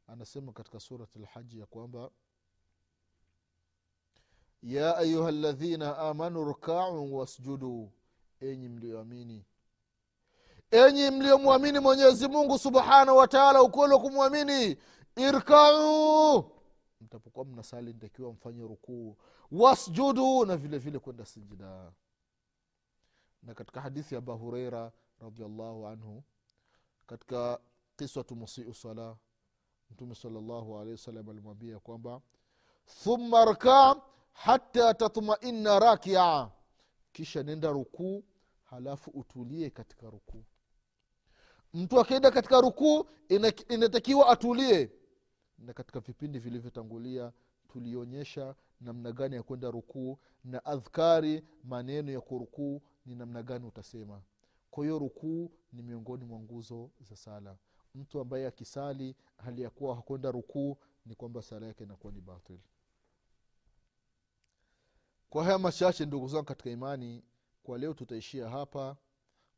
anasema 0.08 0.52
katika 0.54 0.80
surat 0.80 1.16
lhaji 1.16 1.60
ya 1.60 1.66
kwamba 1.66 2.10
ya 4.64 4.98
ayuha 4.98 5.32
ladhina 5.32 5.98
amanu 5.98 6.44
rukau 6.44 7.16
wasjudu 7.18 7.92
enyi 8.40 8.70
mlioamini. 8.70 9.46
Enyi 10.72 11.10
mliomwamini 11.12 11.80
mwenyezi 11.80 12.28
mungu 12.28 12.60
subhanahu 12.60 13.18
wataala 13.18 13.62
ukweli 13.62 13.94
wa 13.94 14.00
kumwamini 14.00 14.78
irkau 15.16 16.52
mtapokuwa 17.04 17.46
mnasali 17.46 17.94
ntakiwa 17.94 18.32
mfanye 18.34 18.62
rukuu 18.62 19.18
wasjudu 19.52 20.46
na 20.46 20.58
vile 20.58 20.78
vile 20.78 21.00
kwenda 21.00 21.26
sijida. 21.26 21.92
Na 23.44 23.54
katika 23.54 23.82
hadithi 23.82 24.14
ya 24.16 24.18
abu 24.18 24.38
hureira 24.38 24.92
radiallahu 25.20 25.88
anhu 25.88 26.24
katika 27.08 27.60
kiswatu 27.96 28.36
musiu 28.36 28.74
sala 28.74 29.18
mtume 29.92 30.16
salllahu 30.16 30.78
alehi 30.78 30.92
wasalam 30.92 31.30
alimwambia 31.30 31.80
kwamba 31.80 32.22
thumma 33.04 33.46
rkaa 33.46 33.96
hata 34.34 34.94
tatmaina 34.94 35.80
rakia. 35.80 36.50
Kisha 37.12 37.44
nenda 37.44 37.72
rukuu 37.72 38.24
halafu 38.64 39.12
utulie 39.12 39.70
katika 39.70 40.10
rukuu. 40.10 40.44
Mtu 41.74 42.00
akienda 42.00 42.32
katika 42.32 42.62
rukuu 42.62 43.06
inatakiwa 43.70 44.28
atulie 44.28 44.92
na 45.64 45.74
katika 45.74 46.00
vipindi 46.00 46.40
vilivyotangulia 46.40 47.34
tulionyesha 47.68 48.56
namna 48.82 49.12
gani 49.12 49.36
ya 49.36 49.44
kwenda 49.44 49.72
rukuu 49.72 50.20
na 50.44 50.66
adhkari 50.66 51.44
maneno 51.64 52.12
ya 52.12 52.22
kurukuu 52.22 52.82
ni 53.06 53.16
namna 53.16 53.44
gani 53.44 53.66
utasema. 53.66 54.22
Kwa 54.72 54.84
hiyo 54.84 55.00
rukuu 55.00 55.52
ni 55.74 55.82
miongoni 55.82 56.26
mwa 56.26 56.40
nguzo 56.40 56.90
za 57.02 57.16
sala. 57.16 57.58
Mtu 57.96 58.20
ambaye 58.20 58.48
akisali 58.48 59.16
hali 59.38 59.62
ya 59.62 59.70
kuwa 59.70 59.96
hakwenda 59.96 60.32
rukuu 60.32 60.78
ni 61.06 61.16
kwamba 61.16 61.42
sala 61.42 61.68
yake 61.68 61.84
inakuwa 61.84 62.14
ni 62.14 62.22
batil. 62.22 62.60
Kwa 65.30 65.44
haya 65.44 65.58
machache 65.60 66.06
ndugu 66.06 66.28
zangu 66.28 66.46
katika 66.46 66.70
imani 66.70 67.24
kwa 67.64 67.78
leo 67.78 67.94
tutaishia 67.94 68.50
hapa. 68.50 68.98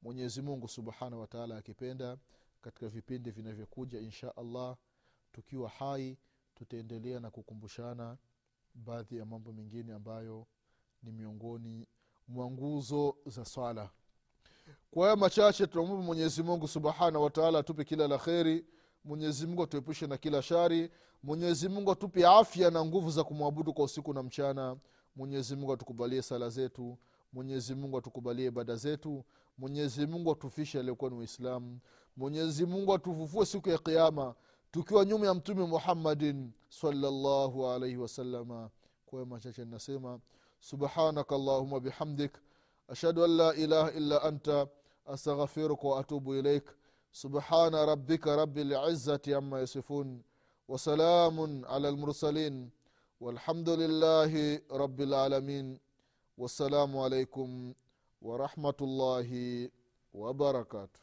Mwenyezi 0.02 0.42
mungu 0.42 0.68
subhanahu 0.68 1.22
wataala 1.22 1.58
akipenda 1.58 2.18
katika 2.62 2.88
vipindi 2.90 3.32
vinavyokuja 3.32 4.00
insha 4.00 4.36
allah 4.38 4.78
tukiwa 5.36 5.70
hai 5.70 6.18
tutaendelea 6.56 7.20
na 7.20 7.30
kukumbushana 7.32 8.18
baadhi 8.76 9.18
ya 9.18 9.26
mambo 9.26 9.54
mengine 9.54 9.94
ambayo 9.94 10.48
ni 11.04 11.12
miongoni 11.12 11.88
mwa 12.28 12.52
nguzo 12.52 13.16
za 13.26 13.46
swala. 13.46 13.90
Kwa 14.92 15.04
haya 15.06 15.16
machache 15.16 15.68
tunamwomba 15.68 16.04
mwenyezi 16.06 16.44
mungu 16.44 16.68
subhanahu 16.68 17.24
wataala 17.24 17.60
atupe 17.60 17.84
kila 17.84 18.08
la 18.08 18.18
kheri. 18.18 18.66
Mwenyezi 19.04 19.48
mungu 19.48 19.64
atuepushe 19.64 20.08
na 20.08 20.18
kila 20.18 20.42
shari. 20.42 20.92
Mwenyezi 21.24 21.70
mungu 21.70 21.92
atupe 21.92 22.28
afya 22.28 22.72
na 22.72 22.86
nguvu 22.86 23.12
za 23.12 23.24
kumwabudu 23.24 23.74
kwa 23.74 23.86
usiku 23.86 24.14
na 24.14 24.24
mchana. 24.24 24.78
Mwenyezi 25.16 25.56
mungu 25.56 25.74
atukubalie 25.74 26.22
sala 26.22 26.50
zetu. 26.50 26.98
Mwenyezi 27.34 27.76
mungu 27.76 27.98
atukubalie 27.98 28.46
ibada 28.46 28.76
zetu. 28.76 29.26
Mwenyezi 29.58 30.08
mungu 30.08 30.32
atufishe 30.32 30.80
aliyekuwa 30.80 31.12
ni 31.12 31.18
waislamu 31.18 31.80
mwenyezi 32.18 32.66
mungu 32.66 32.94
atufufue 32.94 33.46
siku 33.46 33.70
ya 33.70 33.78
kiama 33.78 34.36
tukiwa 34.75 35.05
nyuma 35.05 35.27
ya 35.27 35.35
mtume 35.35 35.67
muhammadin 35.67 36.53
salllahu 36.69 37.67
alaihi 37.69 37.97
wasalama 37.97 38.71
kwa 39.07 39.19
hiyo 39.19 39.27
machache 39.27 39.65
ninasema 39.65 40.21
subhanaka 40.61 41.35
allahuma 41.35 41.81
bihamdik 41.81 42.33
ashhadu 42.89 43.25
an 43.25 43.31
la 43.37 43.55
ilaha 43.55 43.91
illa 43.93 44.23
anta 44.23 44.69
astaghfiruka 45.07 45.89
waatubu 45.89 46.35
ilaik 46.35 46.65
subhana 47.13 47.87
rabbika 47.87 48.37
rabi 48.37 48.65
lizati 48.65 49.35
ama 49.35 49.59
yasifun 49.61 50.23
wasalamun 50.69 51.65
ala 51.65 51.91
lmursalin 51.91 52.71
والحمد 53.21 53.69
لله 53.69 54.61
رب 54.73 55.01
العالمين 55.01 55.79
والسلام 56.39 56.99
عليكم 56.99 57.75
ورحمة 58.23 58.79
الله 58.81 59.29
وبركاته 60.15 61.01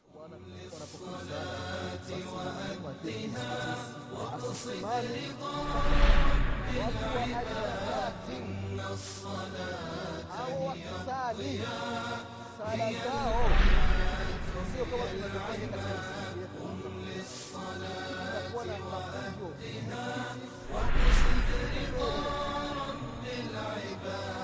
إن 8.28 8.80
الصلاة 8.92 10.22
هي 10.32 10.80
الضياء 11.32 12.20
هي 12.66 12.90
العلماء 15.24 16.36
قم 16.58 16.80
للصلاة 17.06 18.54
وأهدها 18.54 20.36
واقصد 20.72 21.48
رضا 21.76 22.12
رب 22.88 23.24
العباد 23.24 24.41